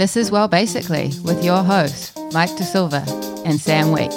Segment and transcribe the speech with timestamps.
[0.00, 3.04] This is Well Basically with your hosts, Mike De Silva
[3.44, 4.16] and Sam Weeks.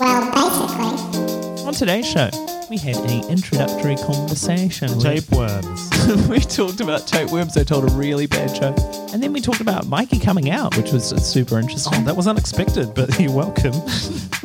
[0.00, 1.64] Well, basically.
[1.64, 2.28] On today's show,
[2.68, 4.88] we had an introductory conversation.
[4.96, 6.28] with- Tapeworms.
[6.28, 7.56] we talked about tapeworms.
[7.56, 8.76] I told a really bad joke.
[9.12, 12.00] And then we talked about Mikey coming out, which was super interesting.
[12.00, 13.74] Oh, that was unexpected, but you're welcome.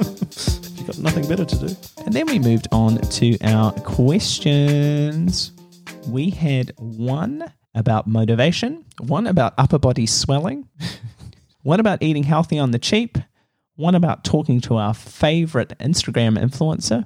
[0.77, 1.75] you got nothing better to do.
[2.05, 5.53] And then we moved on to our questions.
[6.05, 10.67] We had one about motivation, one about upper body swelling,
[11.63, 13.17] one about eating healthy on the cheap,
[13.75, 17.05] one about talking to our favorite Instagram influencer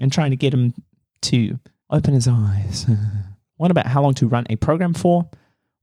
[0.00, 0.74] and trying to get him
[1.22, 1.58] to
[1.90, 2.86] open his eyes,
[3.56, 5.28] one about how long to run a program for,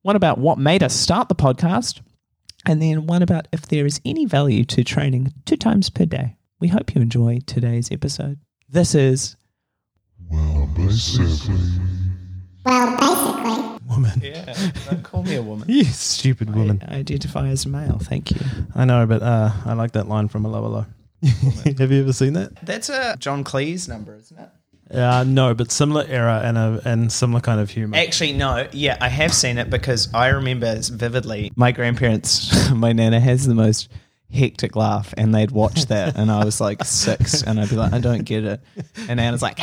[0.02, 2.02] one about what made us start the podcast,
[2.66, 6.38] and then one about if there is any value to training two times per day.
[6.60, 8.40] We hope you enjoy today's episode.
[8.70, 9.36] This is
[10.32, 11.60] Well, basically.
[13.96, 14.22] Woman.
[14.24, 14.54] Yeah,
[14.90, 15.68] don't call me a woman.
[15.70, 16.82] You stupid woman.
[16.88, 18.00] I identify as male.
[18.02, 18.42] Thank you.
[18.76, 20.86] I know, but uh, I like that line from 'Allo 'Allo.
[21.80, 22.56] Have you ever seen that?
[22.66, 24.50] That's a John Cleese number, isn't it?
[24.96, 27.98] Uh, no, but similar era and a and similar kind of humor.
[27.98, 28.68] Actually, no.
[28.72, 33.56] Yeah, I have seen it because I remember vividly my grandparents, my nana has the
[33.56, 33.90] most
[34.32, 37.94] hectic laugh, and they'd watch that, and I was like six, and I'd be like,
[37.94, 38.62] I don't get it.
[39.08, 39.58] And Nana's like,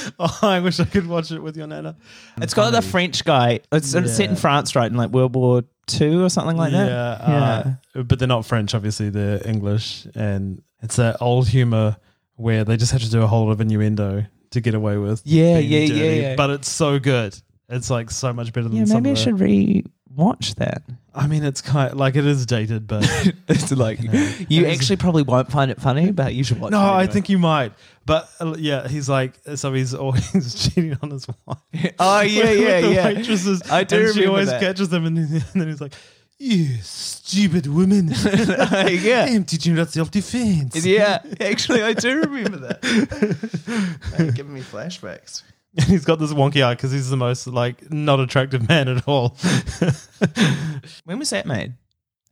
[0.18, 1.96] oh, I wish I could watch it with your nana.
[2.38, 3.60] it's got the French guy.
[3.72, 4.90] It's, it's set in France, right?
[4.90, 6.86] In like World War Two or something like that.
[6.88, 7.62] yeah,
[7.94, 7.98] that.
[7.98, 8.74] uh, but they're not French.
[8.74, 11.96] Obviously, they're English, and it's that old humor
[12.36, 15.22] where they just have to do a whole lot of innuendo to get away with.
[15.24, 16.34] Yeah, being yeah, yeah, dirty, yeah.
[16.36, 17.36] But it's so good.
[17.68, 18.84] It's like so much better than yeah.
[18.84, 20.82] some Maybe I of the- re-watch that.
[21.14, 23.04] I mean, it's kind like it is dated, but
[23.48, 24.32] It's like know.
[24.48, 26.70] you actually probably won't find it funny, but you should watch.
[26.70, 27.72] no, it I think you might.
[28.06, 31.58] But uh, yeah, he's like, so he's always cheating on his wife.
[31.98, 33.06] Oh yeah, with yeah, the yeah.
[33.06, 33.62] waitresses.
[33.70, 34.60] I do and She always that.
[34.60, 35.94] catches them, and then, and then he's like,
[36.38, 38.08] "You stupid woman!
[38.10, 39.26] Yeah.
[39.28, 44.32] I'm teaching you self defense." Yeah, actually, I do remember that.
[44.34, 45.42] Giving me flashbacks.
[45.76, 49.06] And he's got this wonky eye because he's the most like not attractive man at
[49.08, 49.36] all.
[51.04, 51.74] When was that made?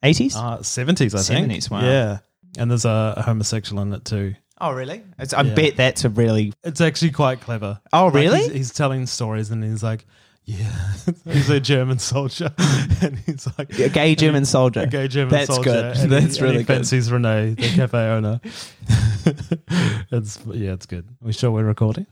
[0.02, 0.34] 80s?
[0.36, 1.50] Uh, 70s, I think.
[1.52, 1.80] 70s, wow.
[1.82, 2.18] Yeah.
[2.58, 4.34] And there's a, a homosexual in it too.
[4.60, 5.02] oh, really?
[5.18, 5.54] It's, I Yeah.
[5.54, 6.52] bet that's a really.
[6.64, 7.80] It's actually quite clever.
[7.92, 8.38] Oh, Like, really?
[8.44, 10.06] he's, he's telling stories and he's like,
[10.44, 10.72] yeah,
[11.24, 12.50] he's a German soldier.
[13.02, 14.80] and he's like, A gay German soldier.
[14.80, 15.70] a gay German That's soldier.
[15.70, 15.96] good.
[15.98, 16.74] And That's really he good.
[16.76, 18.40] fancies Renee, the cafe owner.
[20.10, 21.04] it's Yeah, it's good.
[21.22, 22.06] Are we sure we're recording?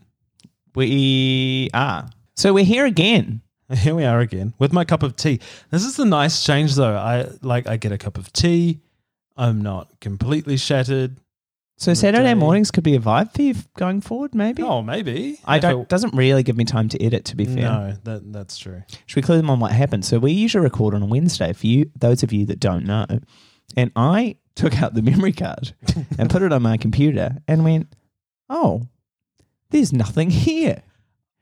[0.77, 2.07] We are.
[2.35, 3.41] So we're here again.
[3.73, 5.39] Here we are again with my cup of tea.
[5.71, 6.95] This is the nice change though.
[6.95, 8.79] I like I get a cup of tea.
[9.35, 11.17] I'm not completely shattered.
[11.77, 14.61] So Saturday mornings could be a vibe for you going forward, maybe?
[14.61, 15.39] Oh, maybe.
[15.45, 15.81] I If don't.
[15.81, 17.55] it- Doesn't really give me time to edit, to be fair.
[17.55, 18.83] no, that that's true.
[19.07, 20.05] Should we clue them on what happened?
[20.05, 23.05] So we usually record on a Wednesday for you, those of you that don't know.
[23.75, 25.73] And I took out the memory card
[26.19, 27.87] and put it on my computer and went,
[28.47, 28.83] "Oh,
[29.69, 30.83] there's nothing here."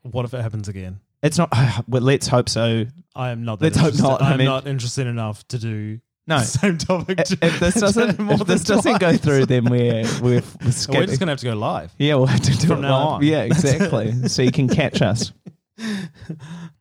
[0.04, 1.00] What if it happens again?
[1.24, 1.50] It's not.
[1.88, 2.86] well, let's hope so.
[3.16, 3.60] I am not.
[3.60, 4.04] That Let's hope interested.
[4.10, 4.22] not.
[4.22, 6.40] I I'm mean- not interested enough to do No.
[6.40, 7.20] the same topic.
[7.20, 9.20] If, if this doesn't, more if this than doesn't go twice.
[9.22, 11.08] through, then we're we're, we're, we're skipping.
[11.08, 11.92] just gonna have to go live.
[11.98, 13.08] yeah, we'll have to do From it now live.
[13.16, 13.24] on.
[13.24, 14.28] Yeah, exactly.
[14.28, 15.32] so you can catch us.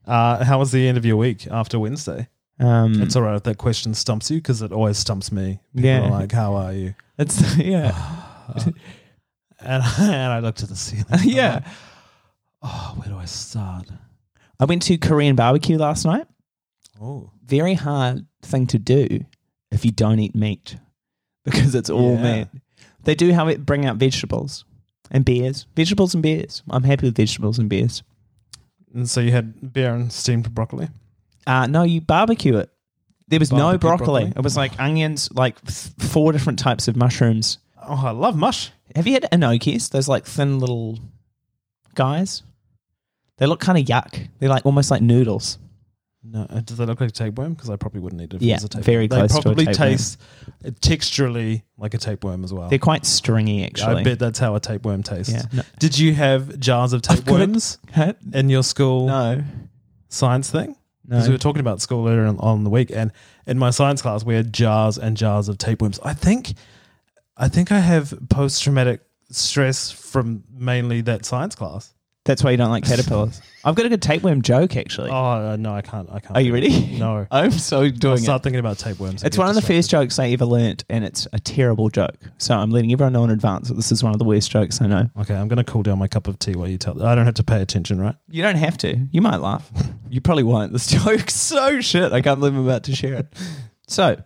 [0.06, 2.28] Uh, how was the end of your week after Wednesday?
[2.60, 5.60] Um, It's all right if that question stumps you because it always stumps me.
[5.74, 6.00] People Yeah.
[6.06, 7.92] are like, "How are you?" it's yeah,
[9.64, 11.06] And, and I looked at the ceiling.
[11.24, 11.60] yeah.
[12.62, 13.88] Oh, where do I start?
[14.58, 16.26] I went to Korean barbecue last night.
[17.00, 19.24] Oh, very hard thing to do
[19.70, 20.76] if you don't eat meat
[21.44, 22.36] because it's all Yeah.
[22.38, 22.48] meat.
[23.02, 24.64] They do have it bring out vegetables
[25.10, 26.62] and beers, vegetables and beers.
[26.70, 28.02] I'm happy with vegetables and beers.
[28.94, 30.88] and so you had beer and steamed broccoli.
[31.46, 32.70] Uh, no, you barbecue it.
[33.28, 34.22] There was no broccoli.
[34.22, 34.32] broccoli?
[34.36, 37.58] It was like onions, like th- four different types of mushrooms.
[37.88, 38.70] Oh, I love mush.
[38.94, 39.88] Have you had enoki's?
[39.88, 40.98] Those like thin little
[41.94, 42.42] guys.
[43.38, 44.28] They look kind of yuck.
[44.38, 45.58] They're like almost like noodles.
[46.26, 47.52] No, uh, does that look like a tapeworm?
[47.52, 48.36] Because I probably wouldn't eat it.
[48.36, 48.84] If Yeah, it was a tapeworm.
[48.84, 49.88] very They close to a probably tapeworm.
[49.90, 50.20] taste
[50.64, 52.68] uh, texturally like a tapeworm as well.
[52.70, 53.96] They're quite stringy, actually.
[54.00, 55.32] I bet that's how a tapeworm tastes.
[55.32, 55.42] Yeah.
[55.52, 55.62] No.
[55.78, 58.14] Did you have jars of I've got tapeworms Huh?
[58.32, 59.42] in your school No,
[60.08, 60.76] science thing?
[61.06, 61.16] no.
[61.16, 63.12] Because we were talking about school earlier on, on the week, and
[63.46, 66.00] in my science class, we had jars and jars of tapeworms.
[66.02, 66.54] I think,
[67.36, 69.00] I think I have post traumatic
[69.30, 71.92] stress from mainly that science class.
[72.24, 73.42] That's why you don't like caterpillars.
[73.64, 75.10] I've got a good tapeworm joke, actually.
[75.10, 76.08] Oh uh, no, I can't.
[76.10, 76.34] I can't.
[76.34, 76.96] Are you ready?
[76.96, 77.26] No.
[77.30, 78.44] I'm so I'll doing start it.
[78.44, 79.22] thinking about tapeworms.
[79.22, 82.16] It's one of the first jokes I ever learnt, and it's a terrible joke.
[82.38, 84.80] So I'm letting everyone know in advance that this is one of the worst jokes
[84.80, 85.10] I know.
[85.20, 87.02] Okay, I'm gonna cool down my cup of tea while you tell.
[87.02, 88.14] I don't have to pay attention, right?
[88.30, 88.96] You don't have to.
[89.10, 89.70] You might laugh.
[90.14, 90.72] You probably won't.
[90.72, 92.12] This joke's so shit.
[92.12, 93.34] I can't believe I'm about to share it.
[93.88, 94.22] So,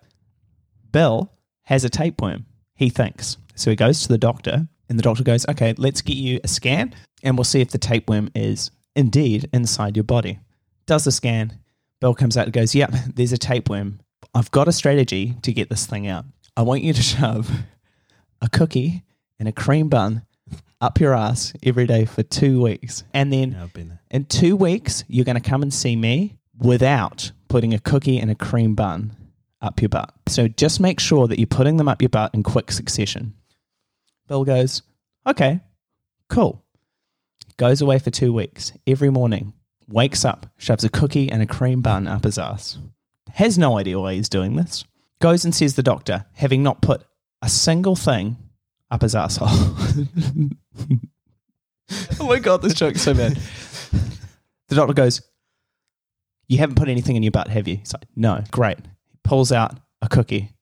[0.92, 1.32] Bill
[1.62, 2.44] has a tapeworm,
[2.78, 3.36] he thinks.
[3.56, 6.48] So he goes to the doctor, and the doctor goes, Okay, let's get you a
[6.48, 6.94] scan,
[7.24, 10.38] and we'll see if the tapeworm is indeed inside your body.
[10.86, 11.58] Does the scan.
[12.00, 14.00] Bill comes out and goes, Yep, there's a tapeworm.
[14.32, 16.24] I've got a strategy to get this thing out.
[16.56, 17.50] I want you to shove
[18.40, 19.02] a cookie
[19.40, 20.22] and a cream bun
[20.80, 23.02] up your ass every day for two weeks.
[23.12, 27.74] And then Yeah, in two weeks, you're going to come and see me without putting
[27.74, 29.16] a cookie and a cream bun
[29.60, 30.12] up your butt.
[30.26, 33.34] So just make sure that you're putting them up your butt in quick succession.
[34.28, 34.82] Bill goes,
[35.26, 35.60] okay,
[36.28, 36.64] cool.
[37.56, 38.72] Goes away for two weeks.
[38.86, 39.52] Every morning,
[39.88, 42.78] wakes up, shoves a cookie and a cream bun up his ass.
[43.32, 44.84] Has no idea why he's doing this.
[45.20, 47.04] Goes and sees the doctor, having not put
[47.42, 48.36] a single thing
[48.90, 49.48] up his asshole.
[52.20, 53.38] oh my god, this joke's so bad.
[54.68, 55.22] The doctor goes,
[56.46, 57.76] You haven't put anything in your butt, have you?
[57.76, 58.44] He's like, No.
[58.50, 58.78] Great.
[59.28, 60.52] Pulls out a cookie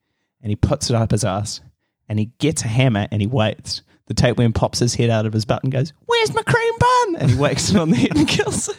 [0.42, 1.60] and he puts it up his ass
[2.08, 3.82] and he gets a hammer and he waits.
[4.08, 7.16] The tapeworm pops his head out of his butt and goes, Where's my cream bun?
[7.22, 8.76] And he whacks it on the head and kills it.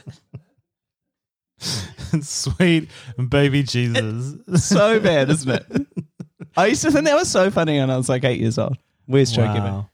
[2.23, 2.89] Sweet
[3.29, 4.35] baby Jesus.
[4.67, 5.87] So bad, isn't it?
[6.55, 8.77] I used to think that was so funny when I was like eight years old.
[9.05, 9.73] Where's joking about?
[9.73, 9.89] Wow.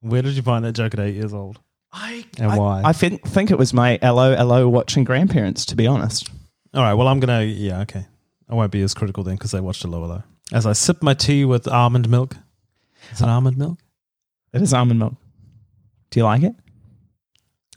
[0.00, 1.58] Where did you find that joke at eight years old?
[1.92, 2.82] I, And I- why?
[2.84, 6.30] I think, think it was my LO, LO watching grandparents, to be honest.
[6.74, 6.94] All right.
[6.94, 7.42] Well, I'm gonna.
[7.42, 7.80] Yeah.
[7.80, 8.06] Okay.
[8.48, 10.22] I won't be as critical then because they watched 'Allo 'Allo.
[10.52, 12.36] As I sip my tea with almond milk.
[13.12, 13.78] Is it almond milk?
[14.52, 15.14] It is almond milk.
[16.10, 16.54] Do you like it?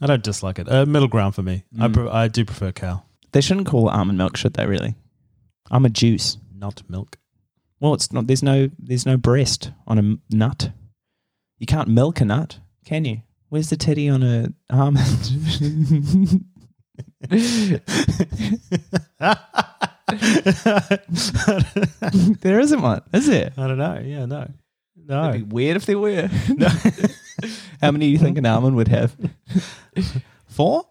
[0.00, 0.68] I don't dislike it.
[0.70, 1.64] Uh, middle ground for me.
[1.78, 1.92] I Mm.
[1.94, 3.02] pre- I do prefer cow,
[3.32, 4.66] They shouldn't call it almond milk, should they?
[4.66, 4.94] Really?
[5.70, 6.38] I'm a juice.
[6.54, 7.18] not milk.
[7.80, 8.26] Well, it's not.
[8.28, 8.70] There's no.
[8.78, 10.70] There's no breast on a m- nut.
[11.58, 13.22] You can't milk a nut, can you?
[13.48, 16.44] Where's the teddy on a almond?
[22.40, 23.52] there isn't one, is there?
[23.56, 24.00] I don't know.
[24.04, 24.26] Yeah.
[24.26, 24.48] No.
[25.06, 25.30] No.
[25.30, 26.28] It'd be weird if there were.
[26.48, 26.68] No.
[27.80, 29.16] How many do you think an almond would have?
[30.46, 30.84] Four?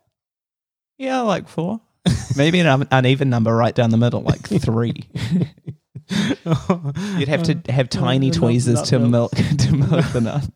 [0.97, 1.79] Yeah, like four.
[2.35, 5.03] Maybe an un- uneven number right down the middle, like three.
[7.17, 9.57] You'd have to have tiny Nut- tweezers nut to milk milk.
[9.59, 10.49] to milk the nut.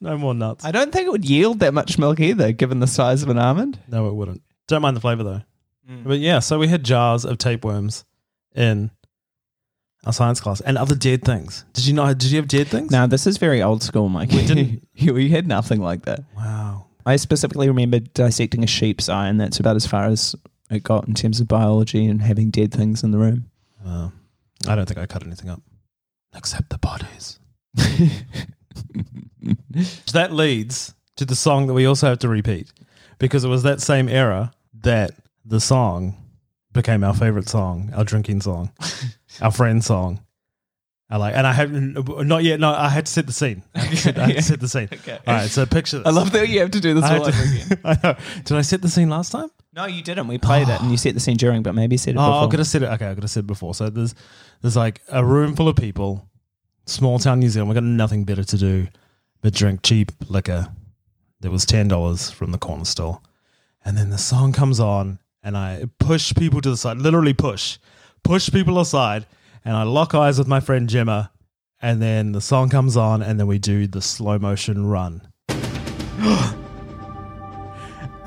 [0.00, 0.64] No more nuts.
[0.64, 3.38] I don't think it would yield that much milk either, given the size of an
[3.38, 3.80] almond.
[3.88, 4.42] No, it wouldn't.
[4.68, 5.42] Don't mind the flavor though.
[5.90, 6.04] Mm.
[6.04, 8.04] But yeah, so we had jars of tapeworms
[8.54, 8.90] in
[10.06, 11.64] our science class and other dead things.
[11.72, 12.18] Did you not?
[12.18, 12.90] Did you have dead things?
[12.90, 14.30] Now this is very old school, Mike.
[14.30, 16.20] We didn't- we had nothing like that.
[16.36, 16.86] Wow.
[17.06, 20.34] I specifically remember dissecting a sheep's eye, and that's about as far as
[20.70, 23.50] it got in terms of biology and having dead things in the room.
[24.66, 25.60] I don't think I cut anything up
[26.34, 27.38] except the bodies.
[30.06, 32.72] So that leads to the song that we also have to repeat
[33.18, 34.52] because it was that same era
[34.82, 35.10] that
[35.44, 36.16] the song
[36.72, 38.70] became our favorite song, our drinking song,
[39.40, 40.20] our friend song.
[41.10, 42.58] I like, and I have not yet.
[42.58, 43.62] No, I had to set the scene.
[43.74, 44.88] I had to set, I had to set the scene.
[44.90, 45.18] Okay.
[45.26, 46.06] All right, so picture this.
[46.06, 47.80] I love that you have to do this I, all over to- again.
[47.84, 48.16] I know.
[48.44, 49.50] Did I set the scene last time?
[49.74, 50.28] No, you didn't.
[50.28, 52.26] We played it, and you set the scene during, but maybe you said it Oh,
[52.26, 52.44] before.
[52.44, 52.86] I could have said it.
[52.86, 53.74] Okay, I could have said it before.
[53.74, 54.14] So there's
[54.62, 56.26] there's like a room full of people,
[56.86, 57.68] small town New Zealand.
[57.68, 58.88] We got nothing better to do
[59.42, 60.68] but drink cheap liquor.
[61.40, 63.20] That was ten dollars from the corner store,
[63.84, 67.78] and then the song comes on, and I push people to the side, literally push,
[68.24, 69.26] push people aside,
[69.64, 71.30] and I lock eyes with my friend Gemma,
[71.82, 75.28] and then the song comes on, and then we do the slow motion run.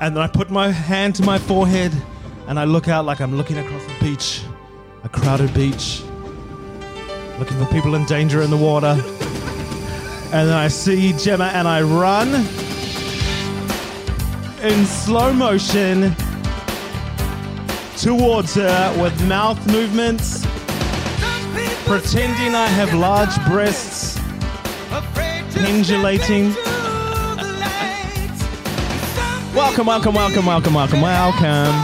[0.00, 1.92] And then I put my hand to my forehead
[2.46, 4.42] and I look out like I'm looking across the beach,
[5.02, 6.02] a crowded beach,
[7.40, 8.96] looking for people in danger in the water.
[10.30, 12.28] And then I see Gemma and I run
[14.62, 16.14] in slow motion
[18.00, 20.46] towards her with mouth movements,
[21.84, 24.20] pretending I have large breasts,
[25.52, 26.54] pendulating.
[29.52, 31.74] Welcome, welcome, welcome, welcome, welcome, welcome.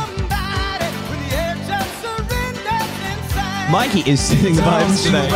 [3.73, 5.29] Mikey is sitting the vibes today.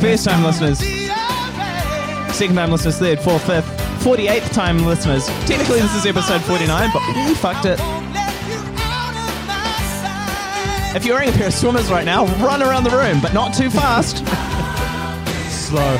[0.00, 0.78] First time listeners,
[2.34, 3.66] second time listeners, third, fourth, fifth,
[4.02, 5.26] 48th time listeners.
[5.46, 8.03] Technically, this is episode 49, but we fucked it.
[10.94, 13.52] If you're wearing a pair of swimmers right now, run around the room, but not
[13.52, 14.18] too fast.
[15.50, 15.98] Slow.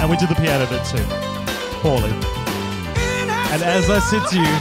[0.00, 1.04] And we did the piano bit too.
[1.80, 2.10] Poorly.
[3.50, 4.57] And as I said to you,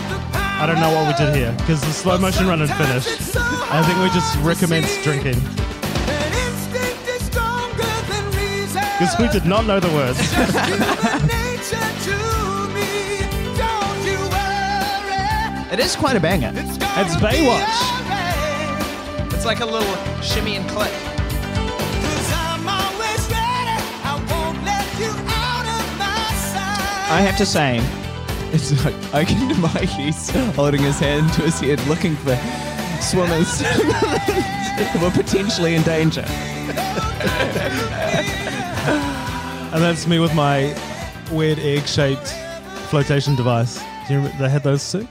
[0.59, 3.37] I don't know what we did here because the slow motion run had finished.
[3.37, 5.39] I think we just recommenced drinking
[8.97, 10.17] because we did not know the words.
[15.69, 16.53] It is quite a banger.
[16.55, 17.75] It's Baywatch.
[19.33, 20.91] It's like a little shimmy and click.
[27.09, 27.79] I have to say,
[28.57, 32.35] it's like I can Mikey's holding his hand to his head, looking for
[33.01, 33.61] swimmers
[34.93, 36.25] who are potentially in danger.
[39.73, 40.75] And that's me with my
[41.31, 42.27] weird egg-shaped
[42.89, 43.77] flotation device.
[44.07, 45.07] Do you remember they had those too?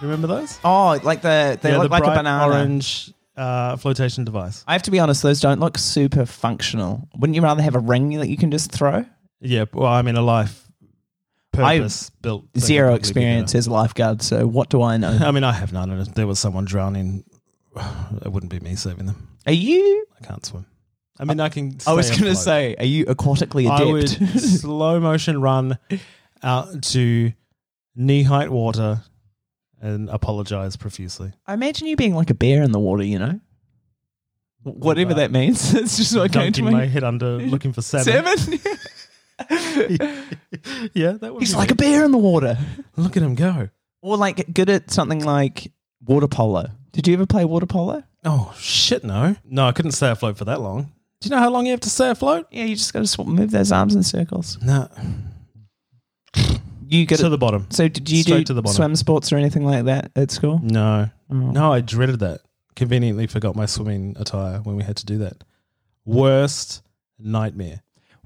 [0.00, 0.58] Remember those?
[0.64, 2.44] Oh, like the they yeah, look the like a bright banana.
[2.44, 4.62] orange uh, flotation device.
[4.68, 7.08] I have to be honest; those don't look super functional.
[7.16, 9.04] Wouldn't you rather have a ring that you can just throw?
[9.40, 10.63] Yeah, well, I mean a life
[11.56, 12.42] purpose built.
[12.42, 15.18] thing would Zero experience as a lifeguard, so what do I know?
[15.20, 17.24] I mean, I have none, and if there was someone drowning,
[18.22, 19.28] it wouldn't be me saving them.
[19.46, 20.06] Are you?
[20.20, 20.66] I can't swim.
[21.18, 21.78] I mean, I can.
[21.86, 24.40] I was going to say, are you aquatically I would adept?
[24.40, 25.78] slow motion run
[26.42, 27.32] out to
[27.94, 29.02] knee height water
[29.80, 31.32] and apologize profusely.
[31.46, 33.40] I imagine you being like a bear in the water, you know?
[34.62, 35.16] Whatever that?
[35.16, 35.74] Uh, that means.
[35.74, 38.36] It's just what came to my head under, looking for salmon.
[38.38, 38.60] Salmon?
[40.94, 41.40] yeah, that would.
[41.42, 42.56] He's be like a bear in the water.
[42.96, 43.68] Look at him go.
[44.02, 45.72] Or like good at something like
[46.04, 46.68] water polo.
[46.92, 48.04] Did you ever play water polo?
[48.24, 49.02] Oh shit!
[49.04, 50.92] No, no, I couldn't stay afloat for that long.
[51.20, 52.46] Do you know how long you have to stay afloat?
[52.50, 54.58] Yeah, you just got to sw- move those arms in circles.
[54.62, 54.88] No,
[56.86, 57.66] You good to the bottom.
[57.70, 58.76] So did you Straight do to the bottom.
[58.76, 60.60] swim sports or anything like that at school?
[60.62, 61.34] No, Oh.
[61.34, 62.40] no, I dreaded that.
[62.76, 65.42] Conveniently forgot my swimming attire when we had to do that.
[66.04, 66.82] Worst
[67.18, 67.82] nightmare.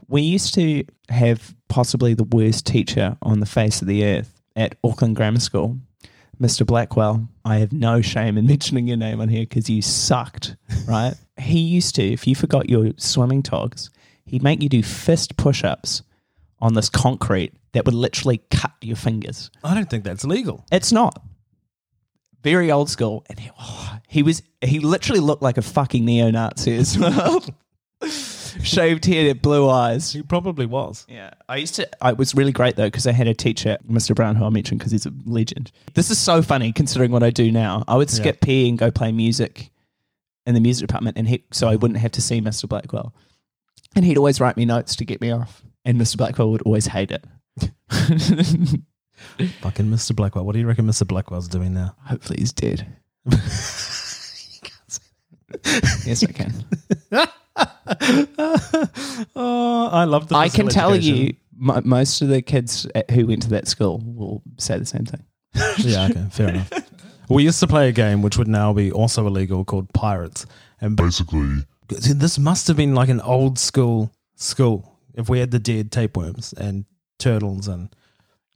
[0.08, 4.76] We used to have possibly the worst teacher on the face of the earth at
[4.82, 5.78] Auckland Grammar School,
[6.40, 6.66] Mr.
[6.66, 7.28] Blackwell.
[7.44, 11.14] I have no shame in mentioning your name on here because you sucked, right?
[11.38, 13.90] he used to, if you forgot your swimming togs,
[14.24, 16.02] he'd make you do fist push ups
[16.60, 19.50] on this concrete that would literally cut your fingers.
[19.62, 20.64] I don't think that's legal.
[20.72, 21.22] It's not.
[22.42, 23.24] Very old school.
[23.28, 27.44] And he, oh, he was, he literally looked like a fucking neo Nazi as well.
[28.62, 30.12] Shaved head, blue eyes.
[30.12, 31.06] He probably was.
[31.08, 31.86] Yeah, I used to.
[31.86, 34.14] Uh, I was really great though because I had a teacher, Mr.
[34.14, 35.70] Brown, who I mentioned because he's a legend.
[35.94, 37.84] This is so funny considering what I do now.
[37.86, 39.70] I would skip PE and go play music
[40.46, 42.68] in the music department, and he, so I wouldn't have to see Mr.
[42.68, 43.14] Blackwell.
[43.94, 46.16] And he'd always write me notes to get me off, and Mr.
[46.16, 47.24] Blackwell would always hate it.
[49.60, 50.16] Fucking Mr.
[50.16, 50.44] Blackwell.
[50.44, 51.06] What do you reckon Mr.
[51.06, 51.94] Blackwell's doing now?
[52.04, 52.86] Hopefully, he's dead.
[56.06, 56.64] yes, I can.
[59.36, 60.36] oh, I love the.
[60.36, 61.16] I can tell education.
[61.26, 65.04] you, mo most of the kids who went to that school will say the same
[65.04, 65.24] thing.
[65.78, 66.70] yeah, okay, fair enough.
[67.28, 70.46] We used to play a game which would now be also illegal called Pirates.
[70.80, 75.58] And Basically, this must have been like an old school school if we had the
[75.58, 76.84] dead tapeworms and
[77.18, 77.88] turtles and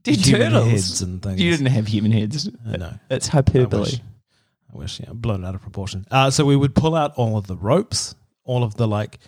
[0.04, 0.68] Dead human turtles?
[0.70, 1.40] heads and things.
[1.40, 2.48] You didn't have human heads.
[2.66, 2.94] I know.
[3.10, 3.82] It's I hyperbole.
[3.82, 4.00] wish.
[4.74, 6.06] I wish, yeah, blown out of proportion.
[6.10, 9.18] Uh, so we would pull out all of the ropes, all of the like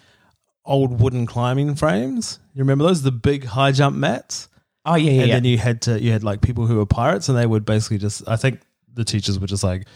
[0.64, 2.38] old wooden climbing frames.
[2.54, 3.02] You remember those?
[3.02, 4.48] The big high jump mats.
[4.86, 5.20] Oh yeah, yeah.
[5.20, 5.34] and yeah.
[5.34, 7.98] then you had to you had like people who were pirates, and they would basically
[7.98, 8.26] just.
[8.28, 8.60] I think
[8.92, 9.86] the teachers were just like,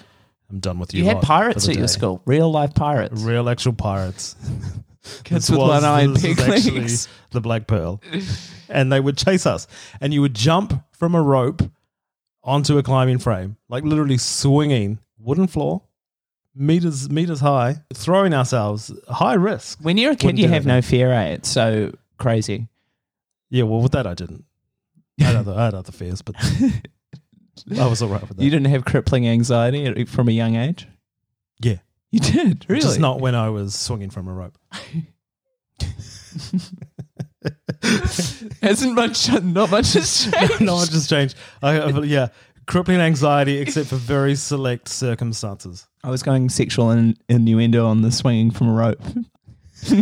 [0.51, 3.23] "I'm done with you." You had pirates at your school, real life pirates.
[3.23, 4.37] real actual pirates.
[5.25, 7.09] Kids with one eye and pig legs.
[7.31, 8.03] The Black Pearl,
[8.69, 9.67] and they would chase us,
[10.01, 11.63] and you would jump from a rope
[12.43, 15.83] onto a climbing frame, like literally swinging wooden floor,
[16.59, 19.79] meters meters high, throwing ourselves high risk.
[19.81, 21.29] When you're a kid, Wouldn't you do have no fear, eh?
[21.35, 22.69] It's so crazy.
[23.51, 24.45] Yeah, well, with that I didn't.
[25.21, 26.35] I had other, I had other fears, but
[27.79, 28.43] I was all right with that.
[28.45, 30.87] You didn't have crippling anxiety at- from a young age.
[31.61, 31.77] yeah,
[32.11, 32.83] You did, really?
[32.83, 34.59] just not when I was swinging from a rope.
[38.63, 40.61] Hasn't much, not much has changed.
[40.61, 41.35] no, it just changed.
[41.63, 42.29] I, I- yeah,
[42.67, 45.88] crippling anxiety, except for very select circumstances.
[46.05, 49.03] I was going sexual in, innuendo on the swinging from a rope.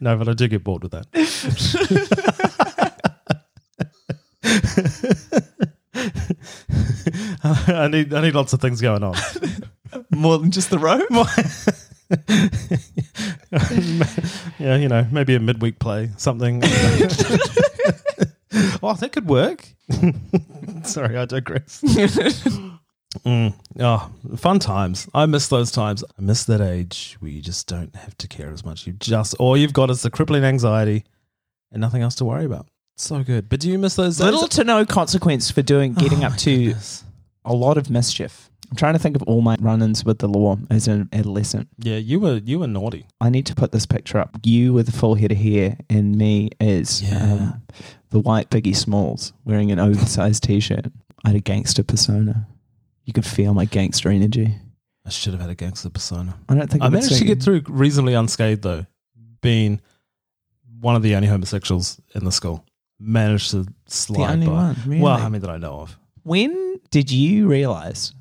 [0.00, 1.06] No, but I do get bored with that.
[7.68, 9.16] I need I need lots of things going on.
[10.10, 11.02] More than just the rope.
[14.60, 16.62] yeah, you know, maybe a midweek play, something.
[18.82, 19.66] oh, that could work.
[20.84, 21.82] Sorry, I digress.
[23.24, 23.54] Mm.
[23.80, 25.08] Oh, fun times.
[25.14, 26.04] I miss those times.
[26.18, 28.86] I miss that age where you just don't have to care as much.
[28.86, 31.04] You just all you've got is the crippling anxiety
[31.72, 32.66] and nothing else to worry about.
[32.96, 33.48] So good.
[33.48, 34.24] But do you miss those days?
[34.26, 37.04] Little to no consequence for doing getting Oh up to goodness.
[37.44, 38.50] a lot of mischief.
[38.70, 41.68] I'm trying to think of all my run-ins with the law as an adolescent.
[41.78, 43.06] Yeah, you were you were naughty.
[43.20, 44.36] I need to put this picture up.
[44.42, 47.32] You with a full head of hair, and me as Yeah.
[47.32, 47.62] um,
[48.10, 50.86] the white Biggie Smalls wearing an oversized t-shirt.
[51.24, 52.48] I had a gangster persona.
[53.06, 54.54] You could feel my gangster energy.
[55.06, 56.36] I should have had a gangster persona.
[56.48, 58.84] I don't think I it managed to get through reasonably unscathed though,
[59.40, 59.80] being
[60.80, 62.64] one of the only homosexuals in the school.
[62.98, 64.52] Managed to slide the slide only by.
[64.52, 64.76] one.
[64.84, 65.00] Really?
[65.00, 65.96] Well, I mean that I know of.
[66.24, 68.12] when did you realize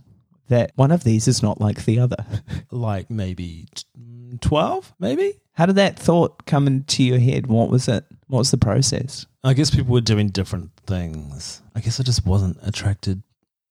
[0.50, 2.24] that one of these is not like the other?
[2.72, 5.40] Like maybe mm, twelve, maybe.
[5.54, 7.48] How did that thought come into your head?
[7.48, 8.04] What was it?
[8.28, 9.26] What was the process?
[9.44, 11.62] I guess people were doing different things.
[11.74, 13.24] I guess I just wasn't attracted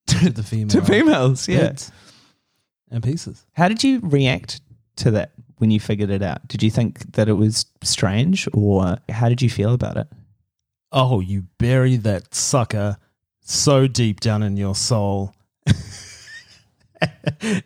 [0.07, 1.91] to the female females, bits
[2.91, 3.45] and pieces.
[3.53, 4.61] How did you react
[4.97, 6.47] to that when you figured it out?
[6.49, 10.07] Did you think that it was strange or how did you feel about it?
[10.93, 12.99] Oh, you bury that sucker
[13.41, 15.35] so deep down in your soul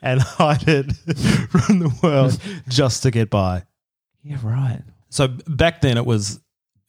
[0.02, 0.92] and hide it
[1.48, 3.64] from the world just to get by.
[4.22, 4.82] Yeah, right.
[5.10, 6.40] So back then it was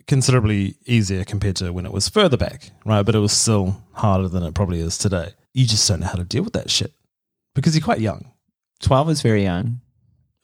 [0.07, 3.03] considerably easier compared to when it was further back, right?
[3.03, 5.33] But it was still harder than it probably is today.
[5.53, 6.93] You just don't know how to deal with that shit
[7.55, 8.31] because you're quite young.
[8.81, 9.81] 12 is very young.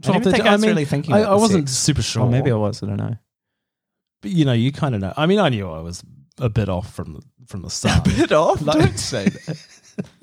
[0.03, 1.79] I don't think I was really thinking I, about I the wasn't sex.
[1.79, 2.23] super sure.
[2.23, 3.15] Or maybe I was, I don't know.
[4.21, 5.13] but you know, you kind of know.
[5.15, 6.03] I mean, I knew I was
[6.39, 8.03] a bit off from the, from the start.
[8.17, 8.61] Bit off?
[8.61, 9.57] Like- don't say that.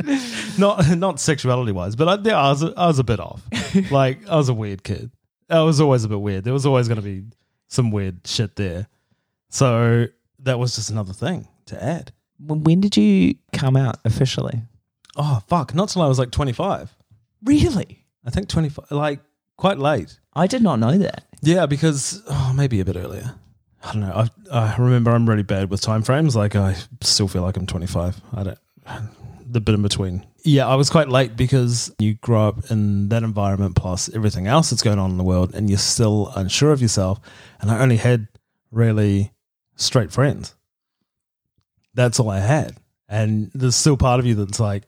[0.59, 3.43] not not sexuality wise, but I, yeah, I was a, I was a bit off.
[3.91, 5.11] like I was a weird kid.
[5.49, 6.45] I was always a bit weird.
[6.45, 7.25] There was always going to be
[7.69, 8.89] some weird shit there.
[9.49, 10.09] So
[10.41, 12.13] that was just another thing to add.
[12.39, 14.61] When did you come out officially?
[15.17, 15.75] Oh fuck!
[15.75, 16.95] Not till I was like twenty five.
[17.45, 18.05] Really?
[18.25, 19.21] I think twenty five, like
[19.57, 20.19] quite late.
[20.35, 21.25] I did not know that.
[21.43, 23.35] Yeah, because oh, maybe a bit earlier.
[23.85, 24.27] I don't know.
[24.53, 26.37] I, I remember I'm really bad with time frames.
[26.37, 28.21] Like I still feel like I'm 25.
[28.33, 28.59] I don't.
[29.51, 30.25] The bit in between.
[30.45, 34.71] Yeah, I was quite late because you grow up in that environment plus everything else
[34.71, 37.21] that's going on in the world, and you're still unsure of yourself.
[37.61, 38.29] And I only had
[38.71, 39.33] really
[39.77, 40.55] straight friends.
[41.95, 42.77] That's all I had,
[43.09, 44.85] and there's still part of you that's like,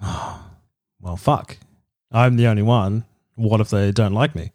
[1.00, 1.56] well, fuck.
[2.10, 3.04] I'm the only one.
[3.36, 4.52] What if they don't like me?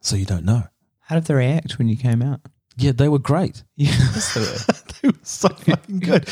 [0.00, 0.64] So you don't know.
[1.00, 2.40] How did they react when you came out?
[2.76, 3.62] Yeah, they were great.
[3.76, 4.82] Yes, they were.
[5.02, 6.28] they were so fucking good.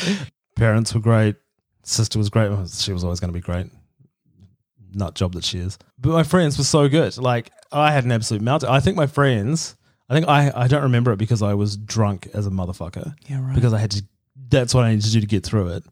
[0.55, 1.35] Parents were great.
[1.83, 2.51] Sister was great.
[2.69, 3.67] She was always going to be great.
[4.93, 5.77] Nut job that she is.
[5.99, 7.17] But my friends were so good.
[7.17, 8.69] Like I had an absolute meltdown.
[8.69, 9.75] I think my friends.
[10.09, 10.51] I think I.
[10.53, 13.15] I don't remember it because I was drunk as a motherfucker.
[13.27, 13.55] Yeah, right.
[13.55, 14.03] Because I had to.
[14.49, 15.83] That's what I needed to do to get through it.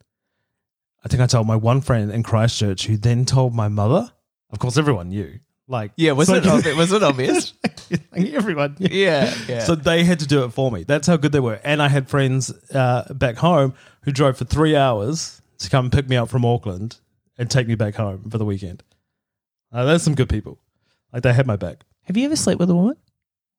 [1.04, 4.12] I think I told my one friend in Christchurch, who then told my mother.
[4.52, 5.40] Of course, everyone knew.
[5.68, 6.76] Like yeah, was so- it obvious?
[6.76, 7.54] Was it obvious?
[8.12, 8.88] like, everyone knew.
[8.92, 9.60] yeah, yeah.
[9.64, 10.84] So they had to do it for me.
[10.84, 11.60] That's how good they were.
[11.64, 16.10] And I had friends uh, back home who drove for three hours to come pick
[16.10, 16.98] me up from Auckland
[17.38, 18.82] and take me back home for the weekend.
[19.72, 20.58] Uh, there's some good people.
[21.14, 21.84] Like they had my back.
[22.06, 22.96] Have you ever slept with a woman?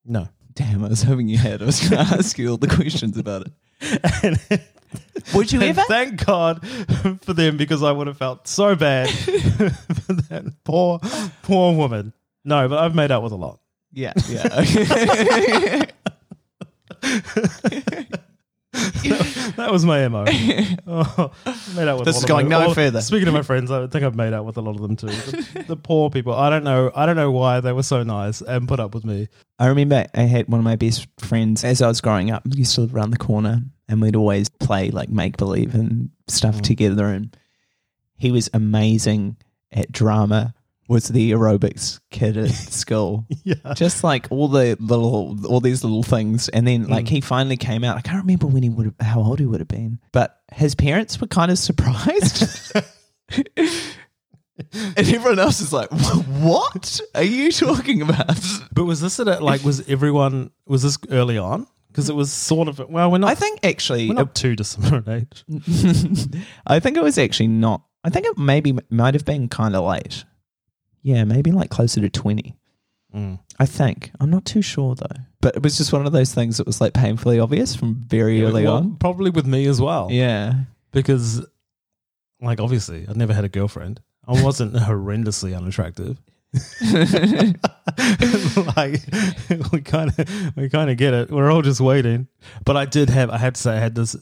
[0.04, 0.28] No.
[0.54, 1.62] Damn, I was hoping you had.
[1.62, 4.38] I was going to ask you all the questions about it.
[4.50, 4.60] And-
[5.34, 5.82] Would you and ever?
[5.88, 6.66] Thank God
[7.22, 9.08] for them because I would have felt so bad
[10.06, 10.98] for that poor,
[11.42, 12.12] poor woman.
[12.44, 13.60] No, but I've made out with a lot.
[13.92, 15.84] Yeah, yeah.
[18.74, 19.26] Okay.
[19.56, 20.24] That was my MO.
[20.86, 21.32] Oh,
[21.76, 23.00] made out with This is going my- no all- further.
[23.00, 25.08] Speaking of my friends, I think I've made out with a lot of them too.
[25.08, 26.32] The, the poor people.
[26.34, 26.90] I don't know.
[26.94, 29.28] I don't know why they were so nice and put up with me.
[29.58, 32.44] I remember I had one of my best friends as I was growing up.
[32.46, 36.10] We used to live around the corner, and we'd always play like make believe and
[36.28, 36.62] stuff Mm.
[36.62, 37.06] together.
[37.06, 37.36] And
[38.16, 39.36] he was amazing
[39.72, 40.54] at drama.
[40.90, 42.50] Was the aerobics kid at
[42.80, 43.24] school?
[43.44, 43.54] Yeah.
[43.74, 47.08] just like all the little all these little things and then like Mm.
[47.08, 49.60] he finally came out i can't remember when he would have how old he would
[49.60, 52.72] have been but his parents were kind of surprised
[53.56, 58.36] and everyone else is like what are you talking about
[58.72, 61.66] But was this at like was everyone was this early on?
[61.88, 63.30] Because it was sort of well, we're not.
[63.30, 65.44] i think actually we're not too dissimilar in age.
[66.66, 69.84] i think it was actually not i think it maybe might have been kind of
[69.84, 70.24] late
[71.02, 72.56] yeah maybe like closer to 20
[73.12, 73.40] Mm.
[73.58, 74.12] I think.
[74.20, 75.16] I'm not too sure though.
[75.40, 78.40] But it was just one of those things that was like painfully obvious from very
[78.44, 78.96] early Well, on.
[78.98, 80.06] probably with me as well.
[80.12, 80.54] Yeah.
[80.92, 81.44] because
[82.40, 84.00] like obviously I'd never had a girlfriend.
[84.28, 86.18] I wasn't horrendously unattractive.
[88.76, 89.00] like
[89.72, 91.30] we kind of we kind of get it.
[91.30, 92.28] We're all just waiting.
[92.64, 94.16] But I did have I had to say I had this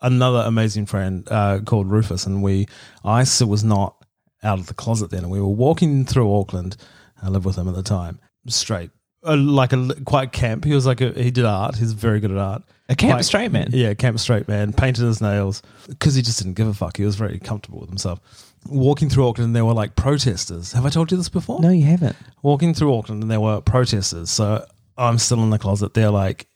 [0.00, 2.66] another amazing friend uh, called Rufus, and we
[3.04, 4.01] I was not
[4.42, 6.76] out of the closet then, and we were walking through Auckland.
[7.22, 8.18] I lived with him at the time.
[8.48, 8.90] Straight,
[9.24, 10.64] uh, like a quite camp.
[10.64, 11.76] He was like a, he did art.
[11.76, 12.62] He's very good at art.
[12.88, 13.68] A camp Quite- straight man.
[13.72, 14.72] Yeah, camp straight man.
[14.72, 16.96] Painted his nails because he just didn't give a fuck.
[16.96, 18.20] He was very comfortable with himself.
[18.68, 20.72] Walking through Auckland, and there were like protesters.
[20.72, 21.60] Have I told you this before?
[21.60, 22.16] No, you haven't.
[22.42, 24.30] walking through Auckland and there were protesters.
[24.30, 24.64] So
[24.98, 25.94] I'm still in the closet.
[25.94, 26.48] They're like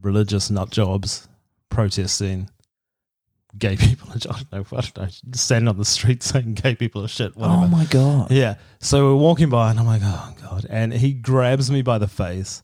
[0.00, 1.28] religious nut jobs
[1.70, 2.48] protesting
[3.56, 4.08] gay people.
[4.14, 4.64] I don't know.
[4.72, 5.08] I don't know.
[5.32, 7.36] Standing on the street saying gay people are shit.
[7.36, 7.62] Whatever.
[7.62, 8.30] Oh my god.
[8.30, 8.56] Yeah.
[8.80, 10.66] So we're walking by and I'm like, oh God.
[10.68, 12.62] And he grabs me by the face,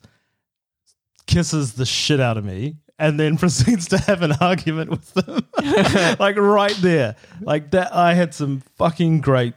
[1.26, 5.46] kisses the shit out of me, and then proceeds to have an argument with them.
[6.18, 7.16] like right there.
[7.40, 9.54] Like that I had some fucking great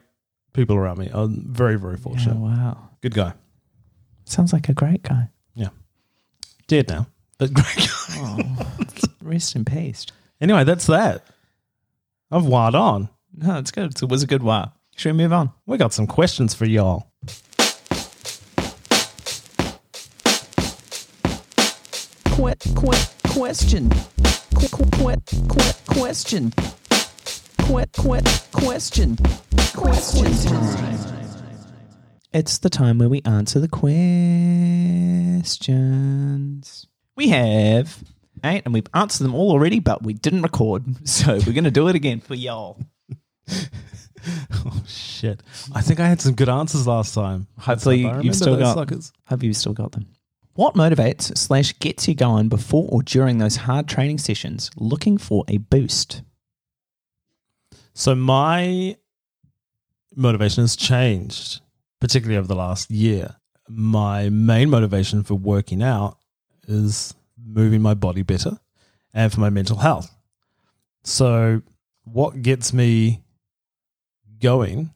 [0.53, 1.09] people around me.
[1.11, 2.37] I'm very, very fortunate.
[2.37, 2.89] wow.
[3.01, 3.33] Good guy.
[4.25, 5.29] Sounds like a great guy.
[5.53, 5.69] Yeah.
[6.67, 7.07] Dead now.
[7.37, 7.87] But great guy.
[8.19, 8.67] Oh,
[9.21, 10.05] rest in peace.
[10.39, 11.23] Anyway, that's that.
[12.31, 13.09] I've wired on.
[13.35, 14.01] No, it's good.
[14.01, 14.73] It was a good while.
[14.95, 15.51] Should we move on?
[15.65, 17.07] We got some questions for y'all.
[22.25, 23.89] Que- que- question.
[23.89, 26.51] Que- que- que- question.
[26.51, 28.21] Que- que-
[28.53, 29.17] question.
[29.73, 30.33] Question.
[32.33, 35.47] It's the time where we answer the questions.
[37.15, 38.03] We have
[38.43, 41.71] eight, and we've answered them all already, but we didn't record, so we're going to
[41.71, 42.79] do it again for y'all.
[44.51, 45.41] Oh shit!
[45.73, 47.47] I think I had some good answers last time.
[47.59, 48.73] Hopefully remember you've still got.
[48.73, 49.13] suckers.
[49.25, 50.07] Have you still got them?
[50.53, 54.69] What motivates slash gets you going before or during those hard training sessions?
[54.75, 56.23] Looking for a boost.
[57.93, 58.97] So my
[60.15, 61.61] motivation has changed,
[62.01, 63.35] particularly over the last year.
[63.69, 66.17] My main motivation for working out
[66.67, 67.13] is
[67.47, 68.59] moving my body better
[69.13, 70.13] and for my mental health.
[71.03, 71.61] So
[72.03, 73.23] what gets me
[74.39, 74.91] going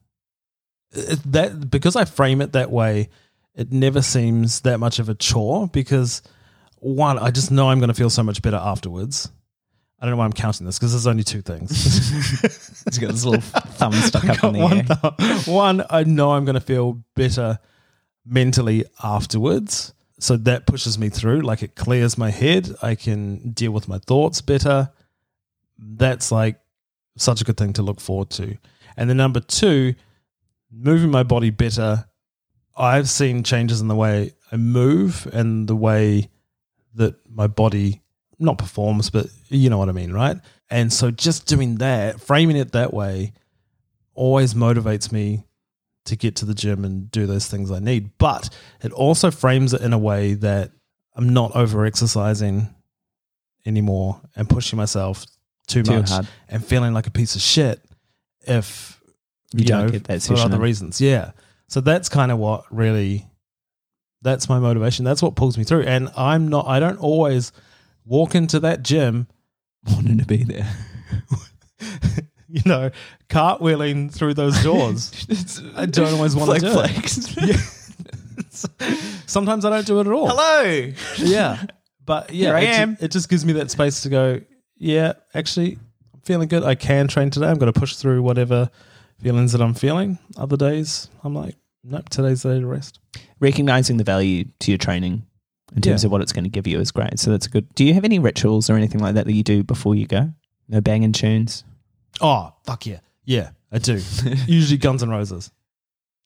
[1.26, 3.10] that because I frame it that way,
[3.56, 6.22] it never seems that much of a chore because
[6.78, 9.32] one, I just know I'm going to feel so much better afterwards.
[10.00, 11.70] I don't know why I'm counting this because there's only two things.
[12.86, 14.84] He's got this little thumb stuck up in the one, air.
[14.84, 17.60] thou- one, I know I'm going to feel better
[18.26, 19.94] mentally afterwards.
[20.22, 21.42] So that pushes me through.
[21.42, 22.70] Like it clears my head.
[22.82, 24.92] I can deal with my thoughts better.
[25.80, 26.60] That's like
[27.18, 28.56] such a good thing to look forward to.
[28.96, 29.96] And then number two,
[30.72, 32.06] moving my body better.
[32.78, 36.30] I've seen changes in the way I move and the way
[36.94, 38.02] that my body
[38.38, 40.38] not performs, but you know what I mean, right?
[40.70, 43.34] And so just doing that, framing it that way,
[44.14, 45.46] always motivates me
[46.06, 48.18] to get to the gym and do those things I need.
[48.18, 48.50] But
[48.84, 50.72] it also frames it in a way that
[51.16, 52.74] I'm not over exercising
[53.66, 55.26] anymore and pushing myself
[55.68, 56.28] too, Too much hard.
[56.50, 57.80] and feeling like a piece of shit
[58.48, 59.00] if
[59.54, 60.62] You don't get that for other in.
[60.62, 61.00] reasons.
[61.00, 61.32] Yeah.
[61.68, 63.28] So that's kind of what really
[64.24, 65.06] that's my motivation.
[65.06, 65.84] That's what pulls me through.
[65.84, 67.52] And I'm not I don't always
[68.06, 69.28] walk into that gym
[69.88, 70.70] Wanting to be there.
[72.54, 72.92] you know,
[73.30, 75.12] cartwheeling through those doors.
[75.76, 77.58] I don't always want to do it.
[79.26, 80.28] Sometimes I don't do it at all.
[80.30, 80.92] Hello.
[81.18, 81.64] Yeah.
[82.06, 82.98] But yeah, Here I it, am.
[83.00, 84.42] it just gives me that space to go,
[84.78, 85.78] yeah, actually,
[86.14, 86.64] I'm feeling good.
[86.64, 87.48] I can train today.
[87.48, 88.70] I'm going to push through whatever
[89.22, 90.18] feelings that I'm feeling.
[90.36, 93.00] Other days, I'm like, nope, today's the day to rest.
[93.40, 95.26] Recognizing the value to your training
[95.76, 96.08] in terms Yeah.
[96.08, 97.20] of what it's going to give you is great.
[97.20, 97.74] So that's good.
[97.76, 100.32] Do you have any rituals or anything like that that you do before you go?
[100.68, 101.64] No banging tunes?
[102.20, 103.00] Oh, fuck yeah.
[103.24, 104.02] Yeah, I do.
[104.48, 105.52] Usually Guns N' Roses.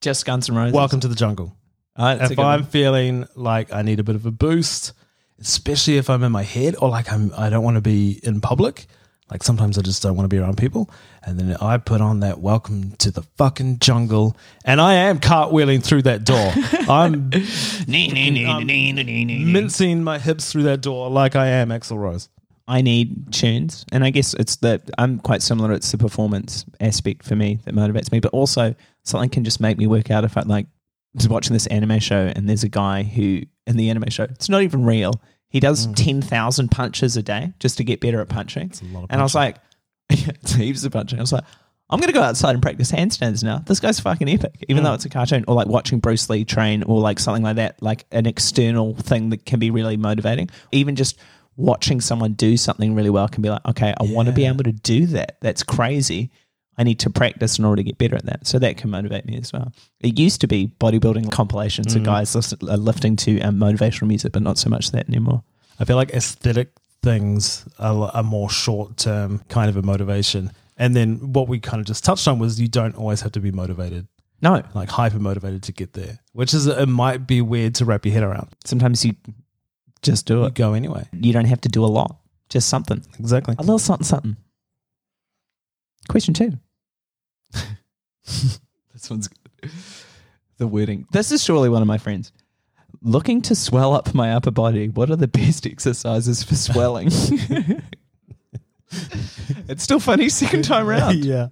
[0.01, 0.73] Just Guns N' Roses?
[0.73, 1.55] Welcome to the jungle.
[1.95, 2.63] Uh, if I'm one.
[2.63, 4.93] feeling like I need a bit of a boost,
[5.39, 8.41] especially if I'm in my head or like I'm I don't want to be in
[8.41, 8.87] public.
[9.31, 10.89] Like sometimes I just don't want to be around people.
[11.23, 15.83] And then I put on that welcome to the fucking jungle and I am cartwheeling
[15.83, 16.53] through that door.
[16.87, 17.31] I'm
[19.51, 22.29] mincing my hips through that door like I am Axl Rose.
[22.67, 25.71] I need tunes, and I guess it's that I'm quite similar.
[25.71, 28.73] It's the performance aspect for me that motivates me, but also
[29.03, 30.23] something can just make me work out.
[30.23, 30.65] If I like
[31.13, 34.49] was watching this anime show, and there's a guy who in the anime show, it's
[34.49, 35.13] not even real.
[35.47, 35.95] He does mm.
[35.95, 38.71] ten thousand punches a day just to get better at punching.
[38.81, 39.57] a lot of and I was like,
[40.09, 41.19] it's heaps of punching.
[41.19, 41.43] I was like,
[41.91, 43.59] I'm gonna go outside and practice handstands now.
[43.59, 44.95] This guy's fucking epic, even though mm.
[44.95, 48.05] it's a cartoon, or like watching Bruce Lee train, or like something like that, like
[48.11, 50.49] an external thing that can be really motivating.
[50.71, 51.19] Even just
[51.57, 54.63] watching someone do something really well can be like, okay, I want to be able
[54.63, 55.37] to do that.
[55.41, 56.31] That's crazy.
[56.77, 58.45] I need to practice in order to get better at that.
[58.45, 59.71] So that can motivate me as well.
[60.01, 64.57] It used to be bodybuilding compilations of guys lifting to um, motivational music, but not
[64.57, 65.43] so much that anymore.
[65.79, 70.51] I feel like aesthetic things are, are more short term kind of a motivation.
[70.75, 73.39] And then what we kind of just touched on was you don't always have to
[73.39, 74.07] be motivated,
[74.41, 78.05] No, like hyper motivated to get there, which is it might be weird to wrap
[78.05, 78.49] your head around.
[78.65, 79.15] sometimes you
[80.05, 80.53] just do You it.
[80.53, 81.07] go anyway.
[81.11, 82.17] You don't have to do a lot,
[82.49, 83.03] just something.
[83.19, 83.55] Exactly.
[83.57, 84.37] A little something, something.
[86.07, 86.53] Question two.
[88.23, 89.71] this one's good.
[90.57, 91.07] The wording.
[91.11, 92.31] This is surely one of my friends.
[93.01, 97.07] Looking to swell up my upper body, what are the best exercises for swelling?
[99.67, 101.25] it's still funny second time round.
[101.25, 101.47] yeah.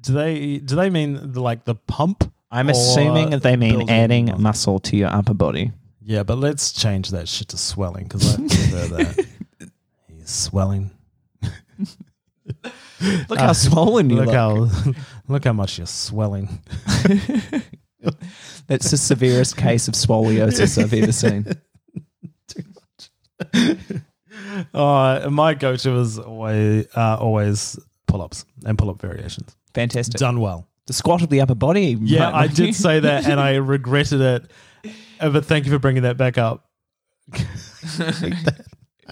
[0.00, 2.32] Do they do they mean the, like the pump?
[2.50, 5.72] I'm assuming that they mean building adding muscle to your upper body.
[6.04, 9.26] Yeah, but let's change that shit to swelling because I prefer that.
[10.08, 10.90] He's swelling.
[13.28, 14.34] Look how swollen you look, look.
[14.34, 14.68] how
[15.26, 16.60] look how much you're swelling.
[18.68, 21.44] That's the severest case of scoliosis I've ever seen.
[22.46, 23.10] Too much.
[24.72, 29.56] Uh, my go-to is always uh, always pull-ups and pull-up variations.
[29.74, 30.20] Fantastic.
[30.20, 30.68] Done well.
[30.86, 31.96] The squat of the upper body.
[32.00, 34.50] Yeah, I did say that, and I regretted it.
[35.22, 36.68] Uh, But thank you for bringing that back up.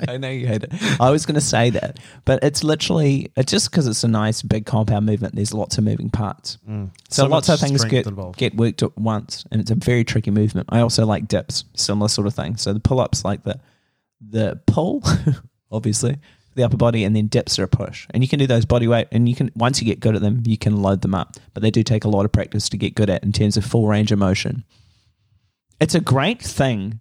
[0.09, 0.73] I know you hate it.
[1.01, 4.41] I was going to say that, but it's literally it's just because it's a nice
[4.41, 5.35] big compound movement.
[5.35, 8.39] There's lots of moving parts, so, So lots of things get involved.
[8.39, 10.69] get worked at once, and it's a very tricky movement.
[10.71, 12.57] I also like dips, similar sort of thing.
[12.57, 13.61] So the pull ups, like the
[14.27, 15.03] the pull,
[15.73, 16.19] obviously
[16.55, 18.87] the upper body, and then dips are a push, and you can do those body
[18.87, 21.37] weight, and you can once you get good at them, you can load them up.
[21.53, 23.65] But they do take a lot of practice to get good at in terms of
[23.65, 24.65] full range of motion.
[25.81, 27.01] It's a great thing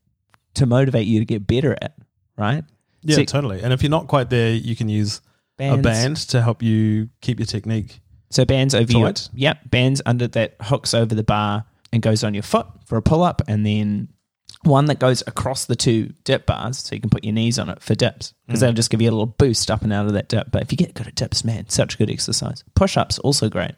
[0.55, 1.95] to motivate you to get better at,
[2.37, 2.63] right?
[3.01, 3.61] Yeah, See- totally.
[3.61, 5.21] And if you're not quite there, you can use
[5.57, 5.79] Bands.
[5.79, 7.99] a band to help you keep your technique.
[8.31, 12.33] So bands over your yep, bands under that hooks over the bar and goes on
[12.33, 14.09] your foot for a pull up, and then
[14.63, 17.69] one that goes across the two dip bars, so you can put your knees on
[17.69, 18.61] it for dips because mm.
[18.61, 20.51] they'll just give you a little boost up and out of that dip.
[20.51, 22.63] But if you get good at dips, man, such a good exercise.
[22.75, 23.71] Push ups also great.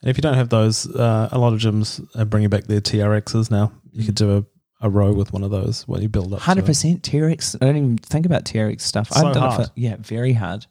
[0.00, 2.80] And if you don't have those, uh, a lot of gyms are bringing back their
[2.80, 3.72] TRXs now.
[3.92, 6.40] You could do a, a row with one of those while you build up.
[6.40, 7.56] Hundred percent TRX.
[7.60, 9.08] I don't even think about TRX stuff.
[9.08, 9.66] So I've done it hard.
[9.66, 10.66] for yeah, very hard.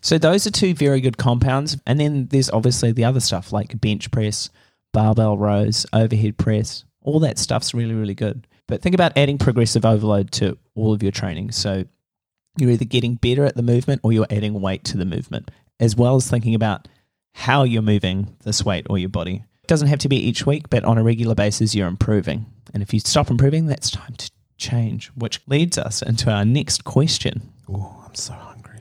[0.00, 3.78] So those are two very good compounds, and then there's obviously the other stuff like
[3.80, 4.48] bench press,
[4.92, 6.84] barbell rows, overhead press.
[7.02, 8.46] All that stuff's really really good.
[8.66, 11.52] But think about adding progressive overload to all of your training.
[11.52, 11.84] So
[12.56, 15.96] you're either getting better at the movement or you're adding weight to the movement, as
[15.96, 16.88] well as thinking about
[17.34, 19.44] how you're moving this weight or your body.
[19.62, 22.46] It doesn't have to be each week, but on a regular basis, you're improving.
[22.74, 26.84] And if you stop improving, that's time to change, which leads us into our next
[26.84, 27.52] question.
[27.68, 28.80] Oh, I'm so hungry.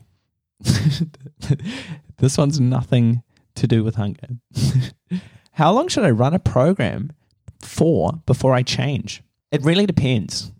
[2.17, 3.23] this one's nothing
[3.55, 4.27] to do with hunger.
[5.53, 7.11] How long should I run a program
[7.59, 9.23] for before I change?
[9.51, 10.51] It really depends.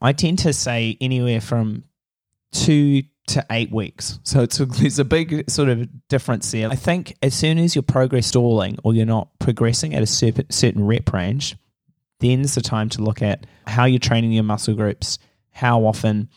[0.00, 1.84] I tend to say anywhere from
[2.52, 4.18] two to eight weeks.
[4.24, 6.68] So it's there's a big sort of difference there.
[6.68, 10.50] I think as soon as you're progress stalling or you're not progressing at a certain
[10.50, 11.56] certain rep range,
[12.20, 15.18] then's the time to look at how you're training your muscle groups,
[15.50, 16.28] how often,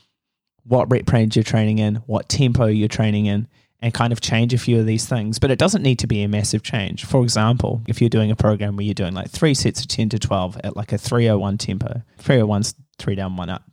[0.63, 3.47] what rep range you're training in, what tempo you're training in,
[3.81, 5.39] and kind of change a few of these things.
[5.39, 7.05] But it doesn't need to be a massive change.
[7.05, 10.09] For example, if you're doing a program where you're doing like three sets of 10
[10.09, 13.63] to 12 at like a 301 tempo, 301's three down, one up,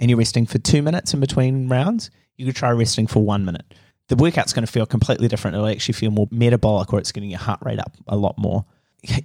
[0.00, 3.44] and you're resting for two minutes in between rounds, you could try resting for one
[3.44, 3.74] minute.
[4.08, 5.54] The workout's going to feel completely different.
[5.54, 8.64] It'll actually feel more metabolic or it's getting your heart rate up a lot more.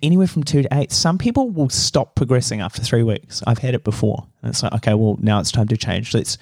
[0.02, 0.92] Anywhere from two to eight.
[0.92, 3.44] Some people will stop progressing after three weeks.
[3.46, 4.28] I've had it before.
[4.42, 6.14] And it's like, okay, well, now it's time to change.
[6.14, 6.38] Let's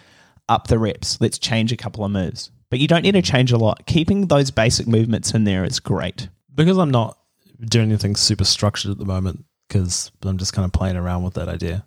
[0.47, 1.19] up the reps.
[1.19, 2.51] Let's change a couple of moves.
[2.69, 3.85] But you don't need to change a lot.
[3.87, 6.29] Keeping those basic movements in there is great.
[6.53, 7.17] Because I'm not
[7.61, 11.33] doing anything super structured at the moment, because I'm just kind of playing around with
[11.35, 11.85] that idea.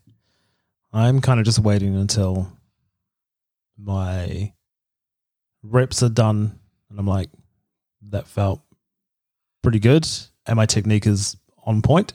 [0.92, 2.50] I'm kind of just waiting until
[3.78, 4.52] my
[5.68, 6.58] reps are done,
[6.90, 7.30] and I'm like,
[8.10, 8.60] that felt
[9.62, 10.08] pretty good,
[10.46, 12.12] and my technique is on point.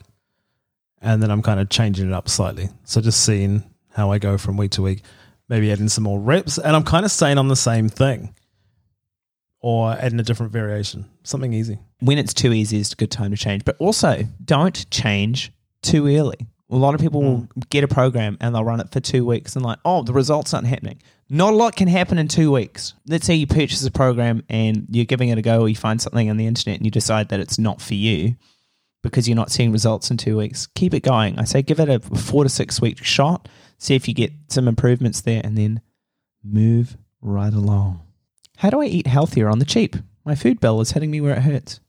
[1.00, 2.70] and then I'm kind of changing it up slightly.
[2.84, 3.62] So just seeing
[3.92, 5.02] how I go from week to week,
[5.50, 8.34] maybe adding some more reps, and I'm kind of staying on the same thing,
[9.60, 11.78] or adding a different variation, something easy.
[12.00, 13.64] when it's too easy, it's a good time to change.
[13.64, 16.46] But also, don't change too early.
[16.74, 17.70] A lot of people will mm.
[17.70, 20.52] get a program and they'll run it for two weeks and like, oh, the results
[20.52, 21.00] aren't happening.
[21.30, 22.94] Not a lot can happen in two weeks.
[23.06, 26.00] Let's say you purchase a program and you're giving it a go, or you find
[26.00, 28.36] something on the internet and you decide that it's not for you
[29.02, 30.66] because you're not seeing results in two weeks.
[30.74, 31.38] Keep it going.
[31.38, 33.48] I say give it a four to six week shot.
[33.78, 35.80] See if you get some improvements there, and then
[36.42, 38.02] move right along.
[38.56, 39.96] How do I eat healthier on the cheap?
[40.24, 41.80] My food bill is hitting me where it hurts.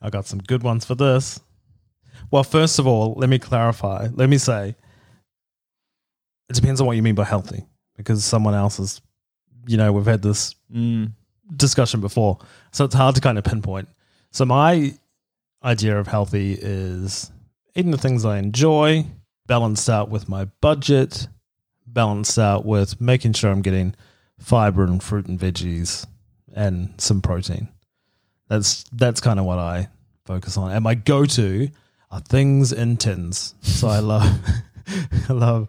[0.00, 1.40] I got some good ones for this.
[2.30, 4.08] Well, first of all, let me clarify.
[4.12, 4.74] Let me say
[6.48, 7.64] it depends on what you mean by healthy
[7.96, 9.00] because someone else is,
[9.66, 11.12] you know, we've had this Mm.
[11.56, 12.38] discussion before.
[12.72, 13.88] So it's hard to kind of pinpoint.
[14.32, 14.94] So my
[15.64, 17.30] idea of healthy is
[17.74, 19.06] eating the things I enjoy,
[19.46, 21.28] balanced out with my budget,
[21.86, 23.94] balanced out with making sure I'm getting
[24.38, 26.06] fiber and fruit and veggies
[26.52, 27.68] and some protein.
[28.48, 29.88] That's that's kind of what I
[30.24, 30.72] focus on.
[30.72, 31.68] And my go-to
[32.10, 33.54] are things in tins.
[33.62, 34.40] So I love
[35.28, 35.68] I love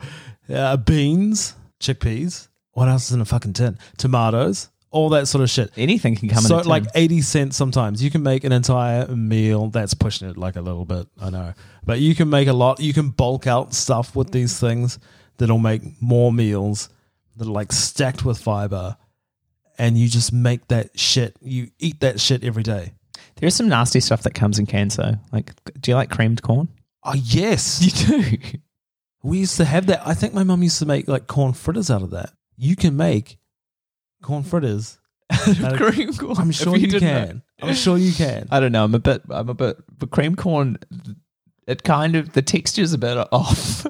[0.54, 2.48] uh, beans, chickpeas.
[2.72, 3.80] What else is in a fucking tin?
[3.98, 5.72] Tomatoes, all that sort of shit.
[5.76, 6.70] Anything can come so in tin.
[6.70, 10.62] like 80 cents sometimes you can make an entire meal that's pushing it like a
[10.62, 11.54] little bit i know
[11.86, 15.00] but you can make a lot you can bulk out stuff with these things
[15.38, 16.90] that'll make more meals
[17.36, 18.96] that are like stacked with fiber
[19.78, 22.94] and you just make that shit you eat that shit every day
[23.36, 25.16] There's some nasty stuff that comes in cans though.
[25.32, 26.68] Like, do you like creamed corn?
[27.04, 28.38] oh yes You do.
[29.24, 31.90] we used to have that i think my mum used to make like corn fritters
[31.90, 33.38] out of that you can make
[34.22, 34.98] corn fritters
[35.32, 36.38] out of cream corn.
[36.38, 37.00] i'm sure you, know.
[37.00, 38.84] can i'm sure you can I don't know.
[38.84, 39.22] I'm a bit.
[39.30, 39.78] I'm a bit.
[39.98, 40.78] But cream corn,
[41.68, 43.86] it kind of the texture's a bit off.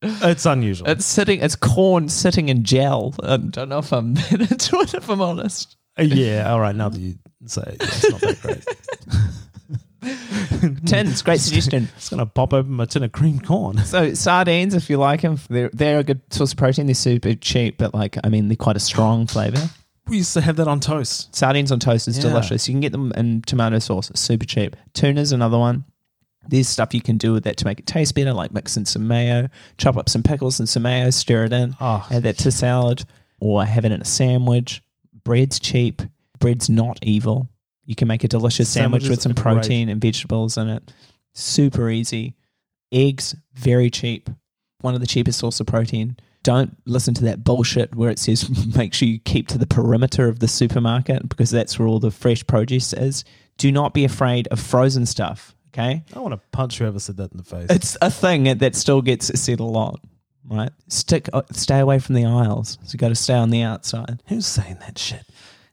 [0.02, 1.40] it's unusual It's sitting.
[1.40, 3.14] It's corn sitting in gel.
[3.22, 4.94] I don't know if I'm into it.
[4.94, 5.76] If I'm honest.
[5.98, 6.74] Uh, yeah, all right.
[6.76, 7.14] Now that you
[7.46, 8.64] say it, it's not that great.
[10.86, 11.88] Tins, great suggestion.
[11.96, 13.78] It's gonna pop open my tin of cream corn.
[13.78, 16.86] So sardines, if you like them, they're they're a good source of protein.
[16.86, 19.68] They're super cheap, but like I mean, they're quite a strong flavor.
[20.06, 21.34] We used to have that on toast.
[21.34, 22.24] Sardines on toast is Yeah.
[22.30, 22.68] delicious.
[22.68, 24.08] You can get them in tomato sauce.
[24.10, 24.76] It's super cheap.
[24.94, 25.84] Tuna's another one.
[26.48, 28.86] There's stuff you can do with that to make it taste better, like mix in
[28.86, 32.06] some mayo, chop up some pickles and some mayo, stir it in, Oh.
[32.10, 33.04] add that to salad,
[33.38, 34.82] or have it in a sandwich.
[35.24, 36.00] Bread's cheap.
[36.38, 37.48] Bread's not evil.
[37.84, 39.42] You can make a delicious sandwich with some are great.
[39.42, 40.92] protein and vegetables in it.
[41.34, 42.34] Super easy.
[42.92, 44.30] Eggs, very cheap.
[44.80, 46.16] One of the cheapest source of protein.
[46.44, 50.28] Don't listen to that bullshit where it says make sure you keep to the perimeter
[50.28, 53.24] of the supermarket because that's where all the fresh produce is.
[53.58, 55.54] Do not be afraid of frozen stuff.
[55.68, 57.66] Okay, I want to punch whoever said that in the face.
[57.70, 60.00] it's a thing that still gets said a lot.
[60.50, 62.78] Right, stick, uh, stay away from the aisles.
[62.84, 64.22] So you got to stay on the outside.
[64.28, 65.22] Who's saying that shit?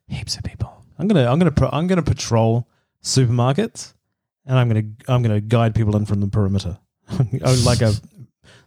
[0.09, 0.83] Heaps of people.
[0.99, 2.67] I'm gonna, I'm gonna, pro- I'm gonna patrol
[3.01, 3.93] supermarkets,
[4.45, 6.77] and I'm gonna, I'm gonna guide people in from the perimeter,
[7.09, 7.93] Oh, like a,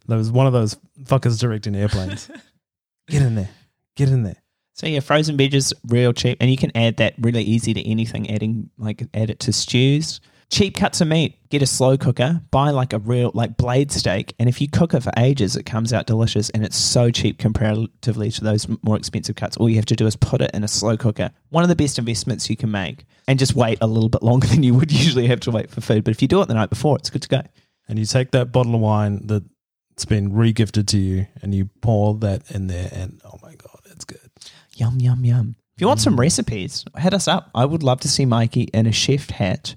[0.07, 2.31] there was one of those fuckers directing airplanes.
[3.11, 3.49] Get in there,
[3.97, 4.37] get in there.
[4.75, 8.31] So yeah, frozen veggies real cheap, and you can add that really easy to anything.
[8.31, 10.21] Adding like add it to stews.
[10.51, 11.39] Cheap cuts of meat.
[11.51, 12.41] Get a slow cooker.
[12.51, 15.65] Buy like a real like blade steak, and if you cook it for ages, it
[15.65, 19.59] comes out delicious, and it's so cheap comparatively to those more expensive cuts.
[19.59, 21.31] All you have to do is put it in a slow cooker.
[21.51, 24.47] One of the best investments you can make, and just wait a little bit longer
[24.49, 26.03] than you would usually have to wait for food.
[26.05, 27.43] But if you do it the night before, it's good to go.
[27.87, 29.45] And you take that bottle of wine that
[29.93, 33.81] it's been re-gifted to you, and you pour that in there, and oh my god,
[33.91, 34.31] it's good.
[34.77, 35.57] Yum yum yum.
[35.77, 37.51] If you want some recipes, hit us up.
[37.55, 39.77] I would love to see Mikey in a chef hat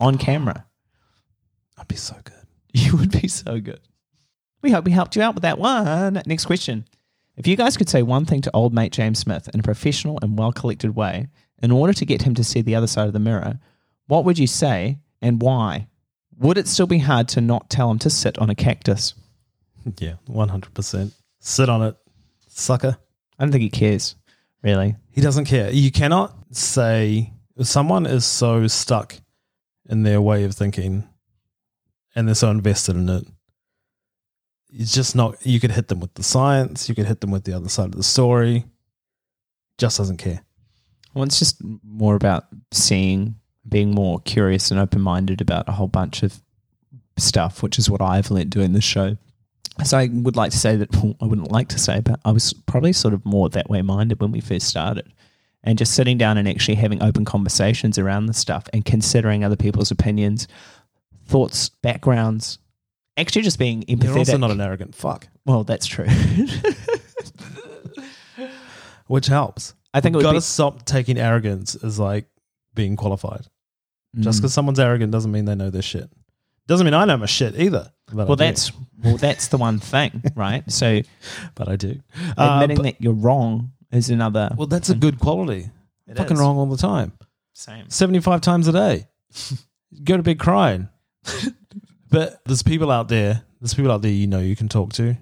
[0.00, 0.66] on camera.
[1.78, 2.34] I'd be so good.
[2.72, 3.80] You would be so good.
[4.60, 6.20] We hope we helped you out with that one.
[6.26, 6.86] Next question.
[7.36, 10.18] If you guys could say one thing to old mate James Smith in a professional
[10.20, 11.28] and well collected way
[11.62, 13.58] in order to get him to see the other side of the mirror,
[14.08, 15.86] what would you say and why?
[16.38, 19.14] Would it still be hard to not tell him to sit on a cactus?
[19.98, 21.14] Yeah, one hundred percent.
[21.38, 21.96] Sit on it,
[22.48, 22.98] sucker.
[23.38, 24.16] I don't think he cares,
[24.60, 24.96] really.
[25.12, 25.70] He doesn't care.
[25.70, 27.32] You cannot say
[27.62, 29.14] someone is so stuck
[29.88, 31.08] in their way of thinking
[32.16, 33.24] and they're so invested in it.
[34.70, 35.36] It's just not.
[35.46, 36.88] You could hit them with the science.
[36.88, 38.64] You could hit them with the other side of the story.
[39.78, 40.42] Just doesn't care.
[41.14, 43.36] Well, it's just more about seeing,
[43.68, 46.42] being more curious and open minded about a whole bunch of
[47.16, 49.16] stuff, which is what I've learned doing this show.
[49.84, 52.32] So I would like to say that well, I wouldn't like to say, but I
[52.32, 55.12] was probably sort of more that way minded when we first started.
[55.66, 59.56] And just sitting down and actually having open conversations around this stuff and considering other
[59.56, 60.46] people's opinions,
[61.26, 62.58] thoughts, backgrounds,
[63.16, 64.04] actually just being empathetic.
[64.04, 66.06] You're also not an arrogant fuck, well, that's true.
[69.06, 69.74] which helps.
[69.94, 72.26] I think it would Got be to stop taking arrogance as like
[72.74, 73.46] being qualified.
[74.18, 74.42] Just Mm.
[74.42, 76.10] because someone's arrogant doesn't mean they know their shit.
[76.66, 77.92] Doesn't mean I know my shit either.
[78.10, 78.36] I well, do.
[78.36, 78.72] that's
[79.02, 80.64] well, that's the one thing, right?
[80.70, 81.02] So
[81.54, 82.00] but I do.
[82.36, 84.50] Uh, admitting but- that you're wrong is another.
[84.56, 85.70] well, that's a good quality.
[86.06, 86.40] It Fucking is.
[86.40, 87.12] wrong all the time.
[87.54, 87.88] Same.
[87.90, 89.06] 75 times a day.
[90.04, 90.88] Go to bed crying.
[92.10, 95.16] but there's people out there, there's people out there you know you can talk to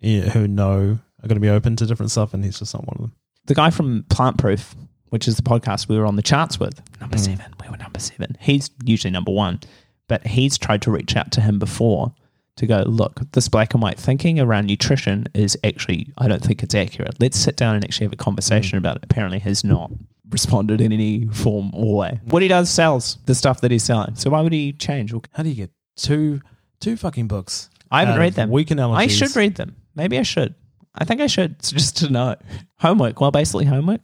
[0.00, 2.86] yeah, who know are going to be open to different stuff, and he's just not
[2.86, 3.12] one of them.
[3.46, 4.74] The guy from Plant Proof,
[5.08, 7.20] which is the podcast we were on the charts with, number Mm.
[7.20, 7.54] seven.
[7.62, 8.36] We were number seven.
[8.40, 9.60] He's usually number one,
[10.08, 12.14] but he's tried to reach out to him before
[12.56, 16.62] to go, look, this black and white thinking around nutrition is actually, I don't think
[16.62, 17.16] it's accurate.
[17.20, 19.04] Let's sit down and actually have a conversation about it.
[19.04, 19.90] Apparently, has not
[20.30, 22.20] responded in any form or way.
[22.24, 24.14] What he does sells the stuff that he's selling.
[24.16, 25.12] So why would he change?
[25.32, 26.40] How do you get two
[26.80, 27.70] two fucking books?
[27.90, 28.50] I haven't read them.
[28.50, 29.16] Weak I analogies.
[29.16, 29.76] should read them.
[29.94, 30.54] Maybe I should.
[30.94, 32.36] I think I should so just to know.
[32.78, 33.20] Homework.
[33.20, 34.00] Well, basically homework.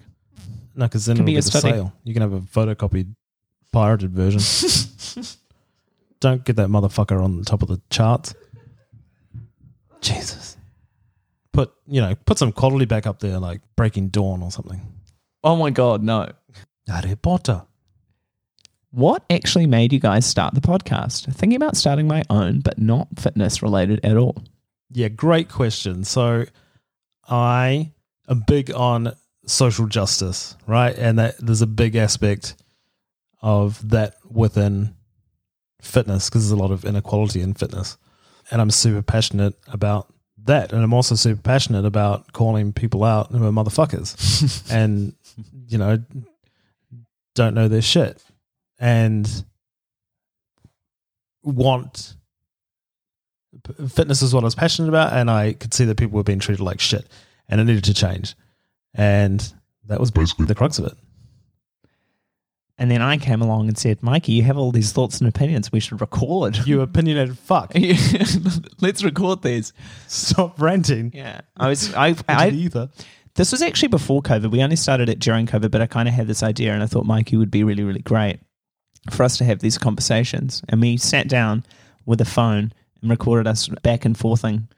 [0.75, 1.71] No, because then Can it'll be be a a study.
[1.71, 1.93] sale.
[2.05, 3.15] You can have a photocopied,
[3.73, 4.41] pirated version.
[6.21, 8.35] Don't get that motherfucker on the top of the charts.
[10.01, 10.57] Jesus.
[11.53, 14.81] Put you know, put some quality back up there, like Breaking Dawn or something.
[15.43, 16.33] Oh my god, no.
[16.87, 17.63] Harry Potter.
[18.91, 21.33] What actually made you guys start the podcast?
[21.33, 24.43] Thinking about starting my own, but not fitness related at all.
[24.91, 26.03] Yeah, great question.
[26.03, 26.47] So
[27.29, 27.93] I
[28.29, 29.15] am big on
[29.47, 30.97] social justice, right?
[30.97, 32.57] And that there's a big aspect
[33.41, 34.95] of that within
[35.81, 37.97] fitness because there's a lot of inequality in fitness.
[38.51, 40.13] And I'm super passionate about
[40.45, 40.73] that.
[40.73, 45.15] And I'm also super passionate about calling people out who are motherfuckers and,
[45.69, 46.03] you know,
[47.35, 48.23] don't know their shit
[48.81, 49.45] and
[51.43, 52.15] want
[53.89, 56.39] fitness is what I was passionate about, and I could see that people were being
[56.39, 57.07] treated like shit,
[57.49, 58.35] and it needed to change,
[58.95, 59.53] and
[59.87, 60.47] that was Basically.
[60.47, 60.95] the crux of it.
[62.81, 65.71] And then I came along and said, Mikey, you have all these thoughts and opinions.
[65.71, 66.57] We should record.
[66.67, 67.73] You opinionated fuck.
[68.81, 69.75] Let's record these.
[70.09, 71.13] Stop ranting.
[71.15, 71.43] Yeah.
[71.59, 72.89] I was I I ether.
[73.35, 74.51] this was actually before COVID.
[74.51, 76.87] We only started it during COVID, but I kind of had this idea and I
[76.87, 78.41] thought Mikey would be really, really great
[79.11, 80.63] for us to have these conversations.
[80.71, 81.67] And we sat down
[82.07, 82.73] with a phone
[83.03, 84.69] and recorded us back and forthing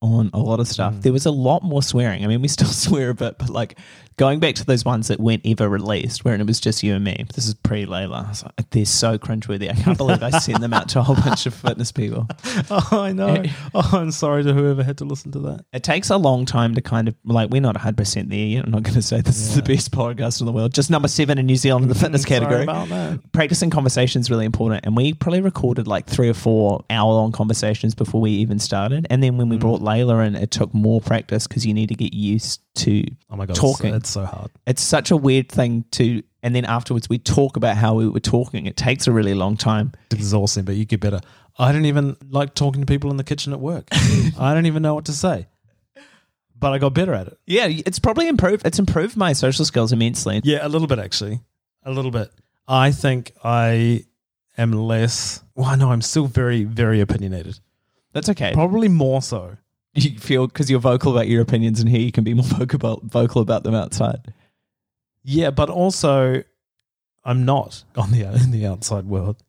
[0.00, 0.94] on a lot of stuff.
[0.94, 1.00] Hmm.
[1.00, 2.24] There was a lot more swearing.
[2.24, 3.78] I mean, we still swear a bit, but like
[4.16, 7.04] going back to those ones that weren't ever released, where it was just you and
[7.04, 7.24] me.
[7.34, 8.42] This is pre Layla.
[8.44, 9.70] Like, They're so cringeworthy.
[9.70, 12.28] I can't believe I sent them out to a whole bunch of fitness people.
[12.70, 13.42] Oh, I know.
[13.74, 15.64] Oh, I'm sorry to whoever had to listen to that.
[15.72, 18.64] It takes a long time to kind of like we're not 100% there yet.
[18.64, 20.72] I'm not going to say this is the best podcast in the world.
[20.72, 22.62] Just number 7 in New Zealand in the fitness category.
[22.62, 23.32] about that.
[23.32, 27.32] Practicing conversation is really important and we probably recorded like 3 or 4 hour long
[27.32, 29.06] conversations before we even started.
[29.10, 29.60] And then when we mm.
[29.60, 33.36] brought Layla in, it took more practice because you need to get used to Oh
[33.36, 33.94] my god, Talking.
[33.94, 34.50] It's, it's so hard.
[34.66, 38.20] it's such a weird thing to and then afterwards we talk about how we were
[38.20, 38.66] talking.
[38.66, 39.92] It takes a really long time.
[40.06, 41.20] It's exhausting, but you get better.
[41.58, 43.88] I don't even like talking to people in the kitchen at work.
[44.38, 45.46] I don't even know what to say,
[46.58, 47.38] but I got better at it.
[47.46, 50.40] Yeah, it's probably improved it's improved my social skills immensely.
[50.44, 51.40] Yeah, a little bit actually.
[51.84, 52.30] A little bit.
[52.68, 54.04] I think I
[54.58, 55.42] am less.
[55.54, 57.58] Well, I know I'm still very, very opinionated.
[58.12, 58.52] That's okay.
[58.52, 59.56] Probably more so.
[59.94, 62.76] You feel because you're vocal about your opinions and here you can be more vocal
[62.76, 64.32] about, vocal about them outside.
[65.22, 66.42] Yeah, but also
[67.24, 69.42] I'm not on the in the outside world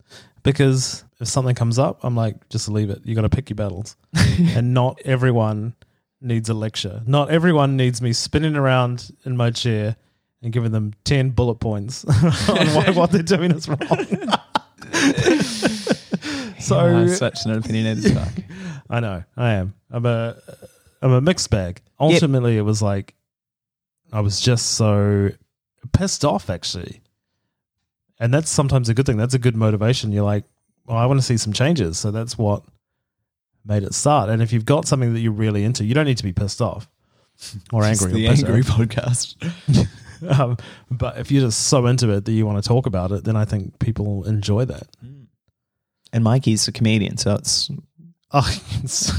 [0.44, 3.02] because if something comes up, I'm like, just leave it.
[3.04, 5.76] You got to pick your battles, and not everyone
[6.22, 7.02] needs a lecture.
[7.06, 9.98] Not everyone needs me spinning around in my chair
[10.42, 12.06] and giving them ten bullet points
[12.50, 14.08] on why what they're doing is wrong.
[16.70, 18.34] so Ah, such an opinionated fuck.
[18.90, 19.24] I know.
[19.38, 19.74] I am.
[19.92, 20.36] I'm a
[21.02, 21.82] I'm a mixed bag.
[22.00, 23.16] Ultimately, it was like
[24.12, 25.30] I was just so
[25.94, 27.02] pissed off actually.
[28.20, 29.18] And that's sometimes a good thing.
[29.18, 30.12] That's a good motivation.
[30.12, 30.46] You're like,
[30.86, 31.98] well, I want to see some changes.
[31.98, 32.64] So that's what
[33.66, 34.30] made it start.
[34.30, 36.62] And if you've got something that you're really into, you don't need to be pissed
[36.62, 36.88] off
[37.74, 38.12] or angry.
[38.14, 39.36] the or angry podcast.
[40.40, 40.56] um,
[40.90, 43.36] but if you're just so into it that you want to talk about it, then
[43.36, 44.88] I think people enjoy that.
[46.16, 47.70] And Mikey's a comedian, so it's
[48.32, 48.50] Oh,
[48.84, 49.12] it's-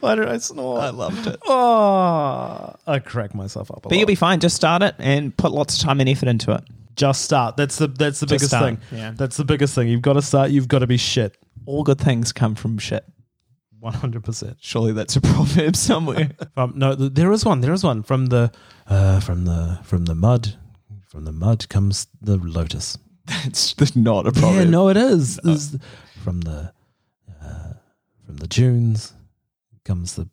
[0.00, 0.78] why did I snore?
[0.80, 1.38] I loved it.
[1.46, 3.84] Oh, I crack myself up.
[3.84, 4.40] A But you'll be fine.
[4.40, 6.62] Just start it and put lots of time and effort into it.
[6.96, 7.56] just start.
[7.56, 8.78] That's the that's the Just biggest start, thing.
[8.98, 9.12] yeah.
[9.16, 9.88] That's the biggest thing.
[9.88, 10.50] You've got to start.
[10.50, 11.36] You've got to be shit.
[11.66, 13.04] All good things come from shit.
[13.80, 14.58] One hundred percent.
[14.60, 16.30] Surely that's a proverb somewhere.
[16.74, 17.60] No, there is one.
[17.62, 18.52] There is one from the
[18.86, 20.54] uh, from the from the mud.
[21.08, 22.96] From the mud comes the lotus.
[23.44, 24.56] that's not a problem.
[24.56, 25.38] Yeah, no, it is.
[25.42, 25.76] There's-
[26.22, 26.72] from the
[27.42, 27.72] uh,
[28.24, 29.12] from the dunes
[29.84, 30.28] comes the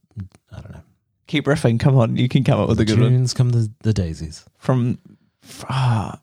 [0.52, 0.82] I don't know.
[1.28, 1.80] Keep riffing.
[1.80, 3.12] Come on, you can come up with the a good one.
[3.12, 4.46] dunes come the, the daisies.
[4.58, 4.98] From,
[5.70, 6.20] ah,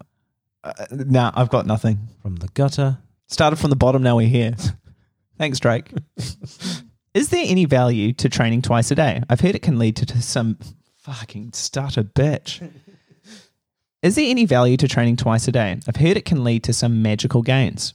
[0.65, 1.99] uh, nah, I've got nothing.
[2.23, 2.99] From the gutter
[3.29, 4.55] Started from the bottom, now we're here.
[5.39, 5.91] Thanks, Drake.
[7.15, 9.23] Is there any value to training twice a day?
[9.29, 10.59] I've heard it can lead to, to some
[10.99, 12.69] fucking stutter bitch.
[14.07, 15.81] Is there any value to training twice a day?
[15.89, 17.93] I've heard it can lead to some magical gains.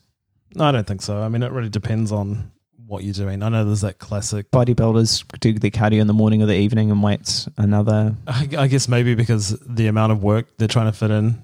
[0.53, 1.22] No, I don't think so.
[1.22, 2.51] I mean, it really depends on
[2.86, 3.41] what you're doing.
[3.41, 4.51] I know there's that classic.
[4.51, 8.14] Bodybuilders do their cardio in the morning or the evening and weights another.
[8.28, 11.41] I, I guess maybe because the amount of work they're trying to fit in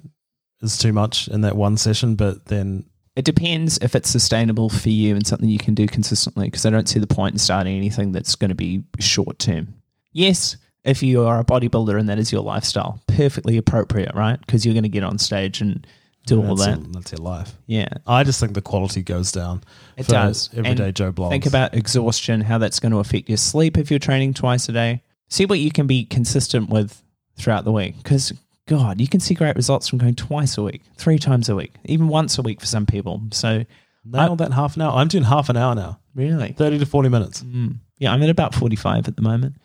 [0.61, 4.89] is too much in that one session, but then it depends if it's sustainable for
[4.89, 6.47] you and something you can do consistently.
[6.47, 9.76] Because I don't see the point in starting anything that's going to be short term.
[10.11, 10.57] Yes,
[10.88, 14.40] if you are a bodybuilder and that is your lifestyle, perfectly appropriate, right?
[14.40, 15.86] Because you're going to get on stage and
[16.26, 16.80] do all that's that.
[16.84, 17.54] your- that's your life.
[17.68, 19.64] Yeah, I just think the quality goes down.
[19.98, 20.50] It does.
[20.56, 21.30] Everyday And Joe Bloggs.
[21.30, 24.72] Think about exhaustion, how that's going to affect your sleep if you're training twice a
[24.72, 25.04] day.
[25.30, 27.02] See what you can be consistent with
[27.38, 27.98] throughout the week.
[27.98, 28.34] Because,
[28.66, 31.74] God, you can see great results from going twice a week, three times a week,
[31.86, 33.22] even once a week for some people.
[33.32, 33.66] So,
[34.06, 34.94] nail that half an hour.
[34.94, 37.44] I'm doing half an hour now, really, thirty to forty minutes.
[37.44, 37.76] Mm.
[38.00, 39.56] yeah, I'm at about 45 at the moment.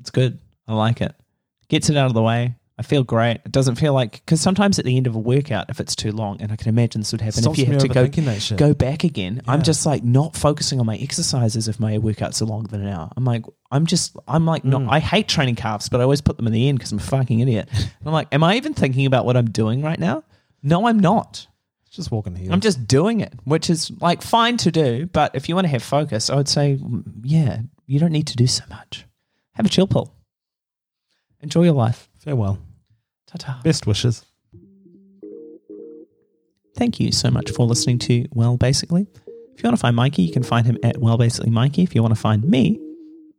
[0.00, 0.38] It's good.
[0.68, 1.14] I like it.
[1.68, 2.54] Gets it out of the way.
[2.78, 3.40] I feel great.
[3.46, 6.12] It doesn't feel like, because sometimes at the end of a workout, if it's too
[6.12, 8.24] long, and I can imagine this would happen Stops if you have to go overthinking
[8.26, 8.58] that shit.
[8.58, 9.40] go back again.
[9.48, 12.88] I'm just like not focusing on my exercises if my workouts are longer than an
[12.92, 13.10] hour.
[13.16, 14.90] I'm like, I'm just, I'm like, not, Mm.
[14.90, 17.02] I hate training calves, but I always put them in the end because I'm a
[17.02, 17.68] fucking idiot.
[17.72, 20.22] And I'm like, am I even thinking about what I'm doing right now?
[20.62, 21.46] No, I'm not.
[21.90, 22.52] Just walking here.
[22.52, 25.06] I'm just doing it, which is like fine to do.
[25.06, 28.26] But if you want to have focus, I would say, mm, yeah, you don't need
[28.26, 29.06] to do so much.
[29.54, 30.12] Have a chill pill.
[31.46, 32.08] Enjoy your life.
[32.18, 32.58] farewell.
[33.28, 33.60] Ta ta.
[33.62, 34.24] Best wishes.
[36.74, 39.06] Thank you so much for listening to Well Basically.
[39.54, 41.84] If you want to find Mikey, you can find him at Well Basically Mikey.
[41.84, 42.80] If you want to find me,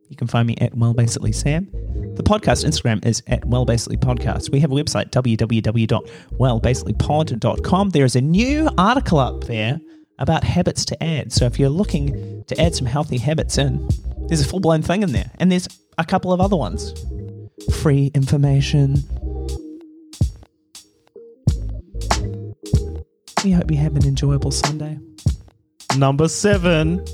[0.08, 1.68] you can find me at Well Basically Sam.
[2.14, 4.50] The podcast Instagram is at Well Basically Podcast.
[4.50, 7.90] We have a website, www.wellbasicallypod.com.
[7.90, 9.78] There is a new article up there
[10.18, 11.30] about habits to add.
[11.30, 13.86] So if you're looking to add some healthy habits in,
[14.28, 15.30] there's a full blown thing in there.
[15.38, 16.94] And there's a couple of other ones.
[17.72, 18.96] Free information.
[23.44, 24.98] We hope you have an enjoyable Sunday.
[25.96, 27.04] Number seven.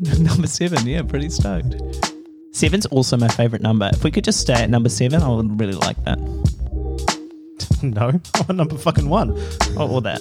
[0.18, 1.74] number seven, yeah, pretty stoked.
[2.52, 3.90] Seven's also my favorite number.
[3.92, 6.18] If we could just stay at number seven, I would really like that.
[7.82, 9.32] No, I'm on number fucking one.
[9.76, 10.20] Or, or that.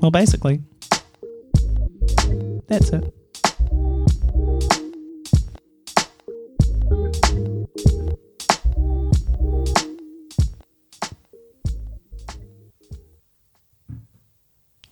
[0.00, 0.62] well, basically,
[2.68, 3.12] that's it.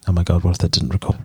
[0.06, 1.16] Oh my god, what if that didn't record?